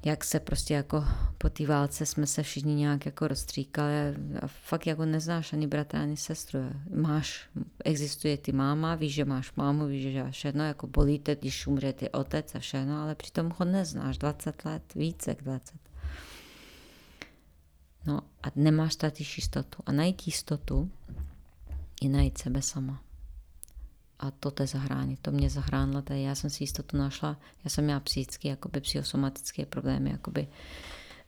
[0.04, 1.04] jak se prostě jako
[1.38, 3.92] po té válce jsme se všichni nějak jako rozstříkali
[4.42, 6.60] a fakt jako neznáš ani bratra, ani sestru.
[6.94, 7.48] Máš,
[7.84, 11.92] existuje ty máma, víš, že máš mámu, víš, že máš všechno, jako bolíte, když umře
[11.92, 15.74] ty otec a všechno, ale přitom ho neznáš 20 let, více jak 20.
[18.06, 19.82] No a nemáš ztratíš jistotu.
[19.86, 20.90] A najít jistotu
[22.02, 23.02] je najít sebe sama
[24.20, 25.16] a to te zahrání.
[25.16, 29.66] To mě zahránilo, tady já jsem si jistotu našla, já jsem měla psychické, jakoby psychosomatické
[29.66, 30.48] problémy, jakoby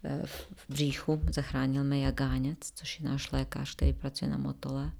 [0.04, 4.92] eh, v bříchu, zachránil mě Jagáněc, což je náš lékař, který pracuje na Motole.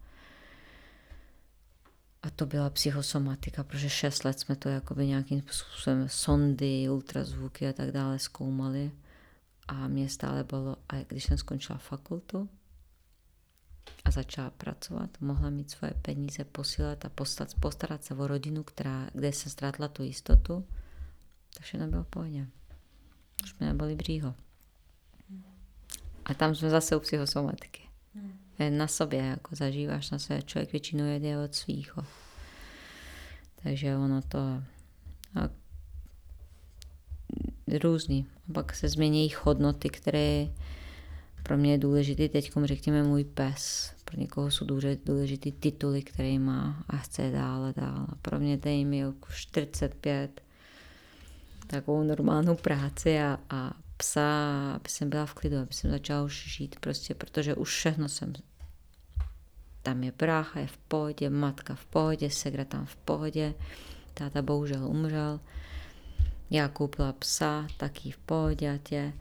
[2.23, 7.73] A to byla psychosomatika, protože šest let jsme to jakoby nějakým způsobem sondy, ultrazvuky a
[7.73, 8.91] tak dále zkoumali.
[9.69, 12.49] A mě stále bylo, a když jsem skončila fakultu,
[14.05, 19.11] a začala pracovat, mohla mít svoje peníze, posílat a postat, postarat se o rodinu, která,
[19.15, 20.67] kde se ztratila tu jistotu,
[21.55, 22.47] tak všechno bylo v pohodě.
[23.45, 24.35] Už mi neboli břího.
[26.25, 27.83] A tam jsme zase u psychosomatiky.
[28.71, 32.05] Na sobě, jako zažíváš na sebe, člověk většinou jede od svýho.
[33.63, 35.49] Takže ono to a
[37.83, 38.27] různý.
[38.49, 40.47] A pak se změní hodnoty, které
[41.43, 43.93] pro mě je důležitý teď, řekněme, můj pes.
[44.05, 44.67] Pro někoho jsou
[45.05, 48.07] důležitý tituly, které má a chce dál a dál.
[48.09, 50.43] A pro mě tady mi jako 45,
[51.67, 56.57] takovou normálnou práci a, a psa, aby jsem byla v klidu, aby jsem začala už
[56.57, 58.33] žít prostě, protože už všechno jsem
[59.83, 63.55] tam je brácha, je v pohodě, matka v pohodě, segra tam v pohodě,
[64.15, 65.41] táta bohužel umřel,
[66.51, 69.13] já koupila psa, taky v pohodě tě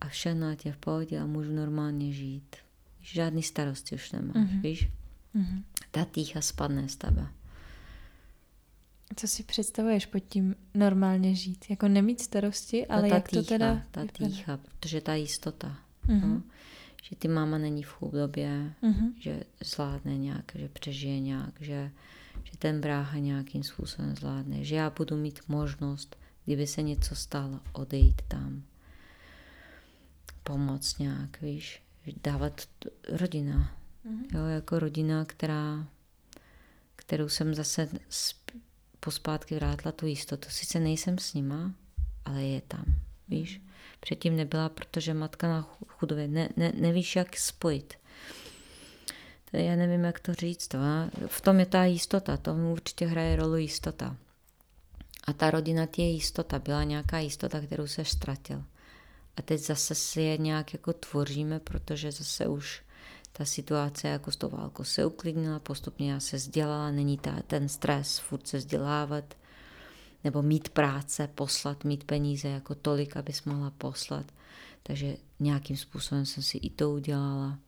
[0.00, 2.56] a všechno tě v pohodě a můžu normálně žít.
[3.00, 4.60] Žádný starosti už nemáš, mm-hmm.
[4.60, 4.88] víš?
[5.34, 5.62] Mm-hmm.
[5.90, 7.26] Ta týcha spadne z tebe.
[9.16, 11.64] Co si představuješ pod tím normálně žít?
[11.70, 13.82] Jako nemít starosti, ale no, jak týcha, to teda...
[13.90, 15.78] Ta týcha, protože ta jistota.
[16.08, 16.20] Mm-hmm.
[16.20, 16.42] No?
[17.02, 19.12] Že ty máma není v chudobě, mm-hmm.
[19.18, 21.90] že zvládne nějak, že přežije nějak, že,
[22.44, 27.60] že ten brácha nějakým způsobem zvládne, že já budu mít možnost, kdyby se něco stalo,
[27.72, 28.62] odejít tam
[30.42, 31.82] pomoc nějak, víš,
[32.22, 32.60] dávat
[33.08, 33.76] rodina.
[34.06, 34.38] Mm-hmm.
[34.38, 35.86] Jo, jako rodina, která,
[36.96, 37.88] kterou jsem zase
[39.00, 40.48] pospátky vrátila tu jistotu.
[40.50, 41.74] Sice nejsem s nima,
[42.24, 42.84] ale je tam,
[43.28, 43.62] víš.
[44.00, 47.94] Předtím nebyla, protože matka na chudově, ne, ne, nevíš, jak spojit.
[49.50, 50.68] To já nevím, jak to říct.
[50.68, 54.16] To, a v tom je ta jistota, to určitě hraje roli jistota.
[55.24, 58.64] A ta rodina, tě je jistota, byla nějaká jistota, kterou se ztratil.
[59.40, 62.82] A teď zase si je nějak jako tvoříme, protože zase už
[63.32, 67.68] ta situace jako s tou válkou se uklidnila, postupně já se vzdělala, není ta, ten
[67.68, 69.24] stres furt se vzdělávat,
[70.24, 74.26] nebo mít práce, poslat, mít peníze jako tolik, abys mohla poslat.
[74.82, 77.58] Takže nějakým způsobem jsem si i to udělala.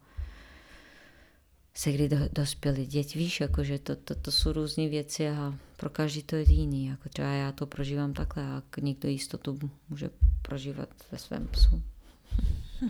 [1.75, 5.91] Se kdy do, dospěli děti, víš, jakože to, to, to jsou různé věci a pro
[5.91, 6.87] každý to je jiný.
[6.87, 10.11] Jako třeba já to prožívám takhle a někdo jistotu může
[10.43, 11.83] prožívat ve svém psu.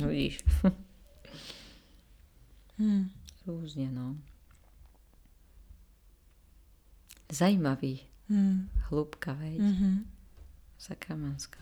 [0.01, 0.45] No vidíš.
[2.79, 3.11] hmm.
[3.47, 4.17] Různě, no.
[7.33, 8.01] Zajímavý.
[8.29, 8.69] Hmm.
[8.75, 9.59] Hlubka, veď?
[9.59, 9.99] Mm-hmm.
[10.79, 11.59] Sakramenská.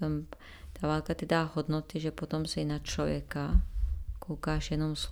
[0.00, 0.26] Tam,
[0.72, 3.60] ta válka ti dá hodnoty, že potom si na člověka
[4.18, 5.04] koukáš jenom s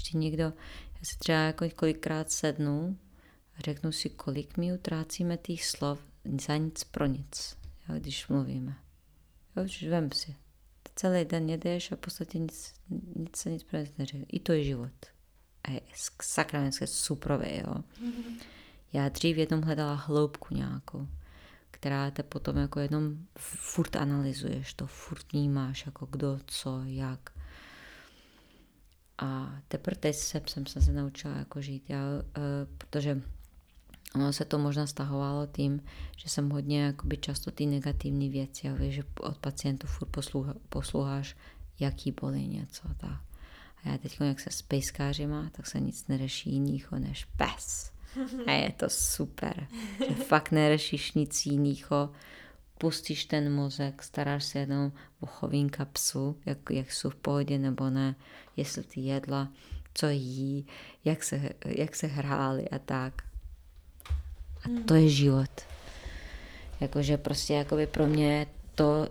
[0.00, 0.44] ti někdo,
[0.94, 2.98] já si třeba jako kolikrát sednu
[3.58, 5.98] a řeknu si, kolik mi utrácíme těch slov
[6.40, 8.76] za nic pro nic jo, když mluvíme.
[9.56, 10.36] Jo, vem si.
[10.94, 12.74] Celý den jedeš a v podstatě nic,
[13.16, 14.26] nic se nic pro neřekne.
[14.28, 14.92] I to je život.
[15.64, 15.80] A je
[16.22, 17.74] sakramenské suprové, jo.
[17.74, 18.40] Mm-hmm.
[18.92, 21.08] Já dřív jednou hledala hloubku nějakou,
[21.70, 27.30] která te potom jako jenom furt analyzuješ, to furt vnímáš, jako kdo, co, jak.
[29.22, 30.16] A teprve teď
[30.48, 32.42] jsem se naučila jako žít, já, uh,
[32.78, 33.22] protože
[34.14, 35.82] Ono se to možná stahovalo tím,
[36.16, 40.08] že jsem hodně jakoby často ty negativní věci, a víš, že od pacientů furt
[40.68, 41.36] posloucháš
[41.80, 42.88] jaký bolí něco.
[42.96, 43.20] Tak.
[43.84, 47.92] A já teď, jak se s pejskářima, tak se nic neřeší jiného než pes.
[48.46, 49.66] A je to super,
[50.08, 52.10] že fakt neřešíš nic jiného,
[52.82, 57.90] pustíš ten mozek, staráš se jenom o chovínka psu, jak, jak jsou v pohodě nebo
[57.90, 58.14] ne,
[58.56, 59.48] jestli ty jedla,
[59.94, 60.66] co jí,
[61.04, 63.22] jak se, jak se hráli a tak.
[64.64, 64.82] A hmm.
[64.82, 65.50] to je život.
[66.80, 69.08] Jakože prostě jakoby pro mě to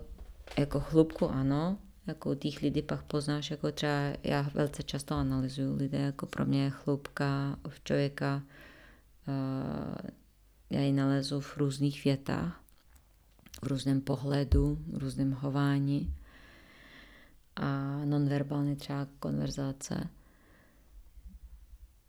[0.58, 1.78] jako chlubku ano,
[2.08, 6.64] jako těch lidí pak poznáš, jako třeba já velice často analyzuju lidé, jako pro mě
[6.64, 8.42] je chlubka v člověka,
[9.28, 10.10] uh,
[10.70, 12.61] já ji nalezu v různých větách,
[13.62, 16.16] v různém pohledu, v různém hování
[17.56, 20.10] a nonverbální třeba konverzace.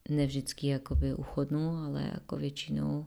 [0.09, 3.07] Ne vždycky jakoby uchodnou, ale jako většinou.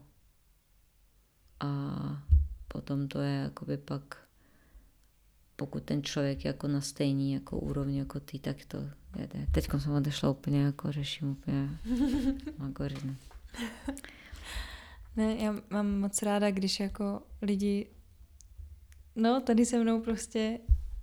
[1.60, 2.22] A
[2.68, 4.16] potom to je jakoby pak,
[5.56, 8.78] pokud ten člověk jako na stejný jako úrovni jako ty, tak to
[9.18, 9.46] jede.
[9.52, 11.78] Teď jsem odešla úplně jako řeším úplně
[12.58, 13.16] algoritmy.
[15.16, 17.86] Ne, já mám moc ráda, když jako lidi
[19.16, 20.58] no tady se mnou prostě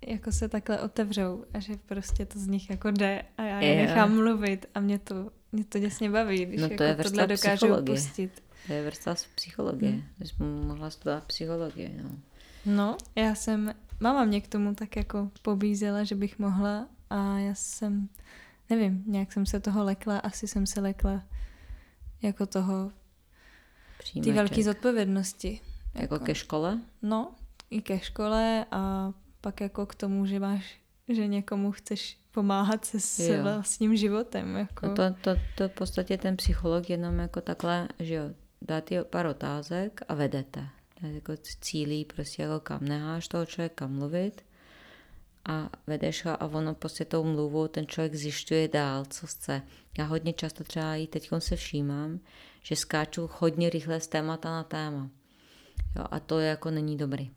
[0.07, 3.75] jako se takhle otevřou a že prostě to z nich jako jde a já je
[3.75, 7.27] nechám mluvit a mě to, mě to děsně baví, když no to jako je tohle
[7.27, 8.43] dokážu pustit.
[8.67, 9.91] To je vrstva z psychologie.
[9.91, 10.03] Hmm.
[10.21, 12.09] Jsi mohla studovat psychologii, no.
[12.65, 17.55] No, já jsem, máma mě k tomu tak jako pobízela, že bych mohla a já
[17.55, 18.09] jsem,
[18.69, 21.23] nevím, nějak jsem se toho lekla, asi jsem se lekla
[22.21, 22.91] jako toho,
[24.23, 25.61] ty velké zodpovědnosti.
[25.93, 26.79] Jako, jako ke škole?
[27.01, 27.35] No,
[27.73, 30.79] i ke škole a pak jako k tomu, že máš,
[31.09, 33.43] že někomu chceš pomáhat se s jo.
[33.43, 34.55] vlastním životem.
[34.55, 34.87] Jako.
[34.87, 38.23] No to, to, to v podstatě ten psycholog jenom jako takhle, že jo,
[38.61, 40.67] dá ti pár otázek a vedete.
[41.01, 44.45] Jako cílí prostě jako kam neháš toho člověka mluvit
[45.45, 49.61] a vedeš ho a ono prostě tou mluvou ten člověk zjišťuje dál, co chce.
[49.97, 52.19] Já hodně často třeba i teď se všímám,
[52.61, 55.09] že skáču hodně rychle z témata na téma.
[55.95, 57.31] Jo, a to jako není dobrý.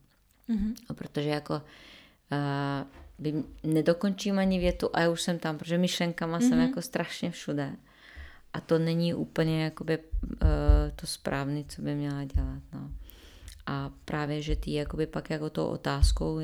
[0.48, 0.94] Mm-hmm.
[0.94, 2.86] protože jako uh,
[3.18, 6.48] by nedokončím ani větu a já už jsem tam, protože myšlenkama mm-hmm.
[6.48, 7.76] jsem jako strašně všude.
[8.52, 10.38] A to není úplně jakoby uh,
[10.96, 12.62] to správné, co by měla dělat.
[12.72, 12.90] No.
[13.66, 16.38] A právě, že ty jakoby pak jako tou otázkou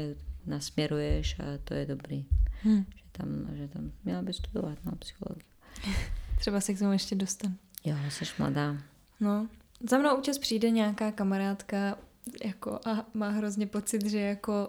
[0.46, 2.26] nasměruješ a to je dobrý.
[2.62, 2.84] Hmm.
[2.96, 5.48] Že, tam, že tam měla by studovat na no, psychologii.
[6.38, 7.54] Třeba se k tomu ještě dostanu.
[7.84, 8.76] Jo, jsi mladá.
[9.20, 9.48] No,
[9.90, 11.98] za mnou občas přijde nějaká kamarádka
[12.44, 14.68] jako a má hrozně pocit, že jako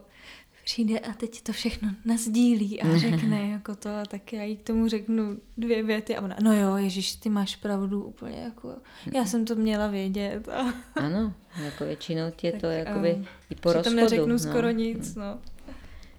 [0.64, 4.64] přijde a teď to všechno nazdílí a řekne jako to a tak já jí k
[4.64, 8.76] tomu řeknu dvě věty a ona, no jo, Ježíš, ty máš pravdu úplně jako,
[9.14, 10.50] já jsem to měla vědět.
[10.50, 10.74] A...
[10.96, 13.96] Ano, jako většinou tě to jakoby um, i po rozchodu.
[13.96, 14.40] neřeknu no.
[14.40, 15.40] skoro nic, no.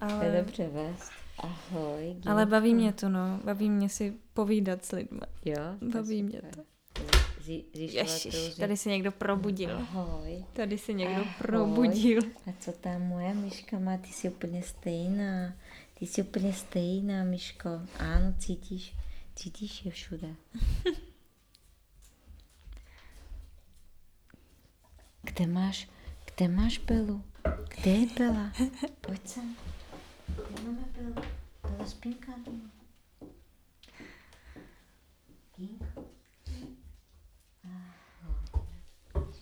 [0.01, 0.19] Ale...
[0.19, 1.11] To je dobře vést.
[1.39, 2.15] Ahoj.
[2.25, 3.39] Ale baví mě to, no.
[3.43, 5.19] Baví mě si povídat s lidmi.
[5.45, 5.57] Jo?
[5.81, 6.61] Baví mě to.
[7.73, 9.77] Ježiš, tady se někdo probudil.
[9.77, 10.45] Ahoj.
[10.53, 11.33] Tady se někdo Ahoj.
[11.37, 12.21] probudil.
[12.47, 13.97] A co tam moje myška má?
[13.97, 15.53] Ty jsi úplně stejná.
[15.99, 17.69] Ty jsi úplně stejná, myško.
[17.99, 18.95] Ano, cítíš,
[19.35, 20.35] cítíš je všude.
[25.21, 25.89] Kde máš,
[26.25, 27.23] kde máš Belu?
[27.69, 28.51] Kde je Bela?
[29.01, 29.55] Pojď sem.
[30.27, 31.27] Kde máme Belu?
[31.63, 32.69] Bela spinka doma.
[35.57, 36.05] Ginko.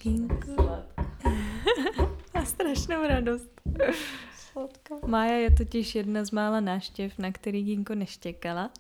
[0.04, 0.56] Gínku.
[2.34, 3.62] Má strašnou radost.
[4.38, 4.96] Sladká.
[5.06, 8.72] Mája je totiž jedna z mála náštěv, na který Gínko neštěkala.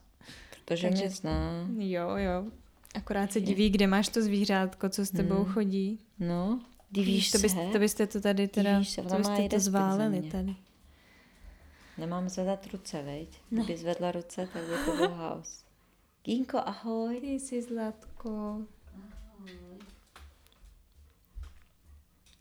[0.65, 1.67] Protože Takže, mě zná.
[1.77, 2.45] Jo, jo.
[2.95, 5.53] Akorát se diví, kde máš to zvířátko, co s tebou hmm.
[5.53, 5.99] chodí.
[6.19, 10.21] No, divíš to, bys, to byste to tady teda, divíš se, to byste to zváleli
[10.21, 10.55] tady.
[11.97, 13.29] Nemám zvedat ruce, veď?
[13.51, 13.63] No.
[13.63, 15.63] Kdyby zvedla ruce, tak by to byl haos.
[16.23, 17.19] Gínko, ahoj.
[17.21, 18.61] Ty jsi zlatko.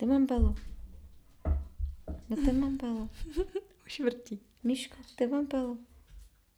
[0.03, 0.55] Kde mám Belu?
[2.29, 3.11] No kde mám Belu?
[3.87, 4.41] Už vrtí.
[4.63, 5.79] Míško, kde mám Belu?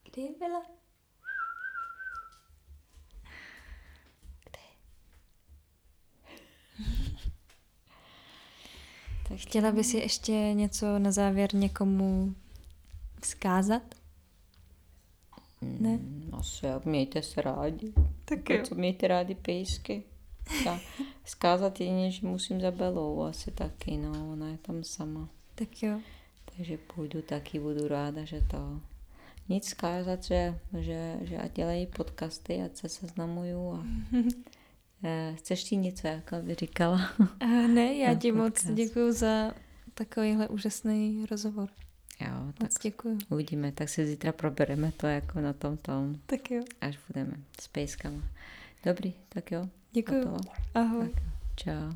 [0.05, 0.29] Kde je?
[4.45, 4.59] Kde?
[9.29, 12.35] tak chtěla by si ještě něco na závěr někomu
[13.21, 13.95] vzkázat?
[15.63, 15.97] Ne?
[15.97, 17.93] Mm, asi jak mějte se rádi.
[18.25, 18.63] Tak jo.
[18.65, 20.05] Co mějte rádi pejsky.
[21.25, 25.29] Zkázat jedině, že musím za Belou asi taky, no, ona je tam sama.
[25.55, 26.01] Tak jo.
[26.57, 28.81] Takže půjdu taky, budu ráda, že to...
[29.49, 33.85] Nic zkázat, že, že, že ať dělají podcasty, ať se seznamuju a
[35.05, 37.01] eh, Chceš ti něco, jako by říkala?
[37.67, 39.53] ne, já ti moc děkuji za
[39.95, 41.69] takovýhle úžasný rozhovor.
[42.21, 43.19] Jo, tak Moc děkuju.
[43.29, 46.17] Uvidíme, tak si zítra probereme to jako na tom tom.
[46.27, 46.63] Tak jo.
[46.81, 48.23] Až budeme s pejskama.
[48.85, 49.69] Dobrý, tak jo.
[49.95, 50.37] Děkuju.
[50.75, 51.09] Ahoj.
[51.09, 51.23] Tak,
[51.57, 51.93] čau.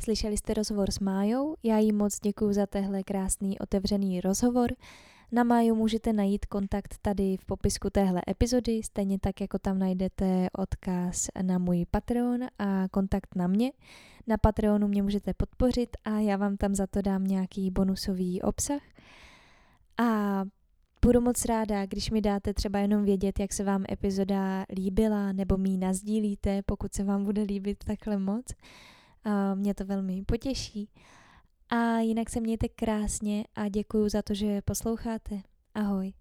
[0.00, 4.70] Slyšeli jste rozhovor s Májou, já jí moc děkuji za tehle krásný otevřený rozhovor.
[5.32, 10.48] Na Máju můžete najít kontakt tady v popisku téhle epizody, stejně tak jako tam najdete
[10.58, 13.72] odkaz na můj Patreon a kontakt na mě.
[14.26, 18.82] Na Patreonu mě můžete podpořit a já vám tam za to dám nějaký bonusový obsah.
[19.98, 20.44] A
[21.04, 25.56] budu moc ráda, když mi dáte třeba jenom vědět, jak se vám epizoda líbila, nebo
[25.56, 28.44] mi ji nazdílíte, pokud se vám bude líbit takhle moc.
[29.54, 30.88] Mě to velmi potěší.
[31.70, 35.40] A jinak se mějte krásně a děkuji za to, že posloucháte.
[35.74, 36.12] Ahoj.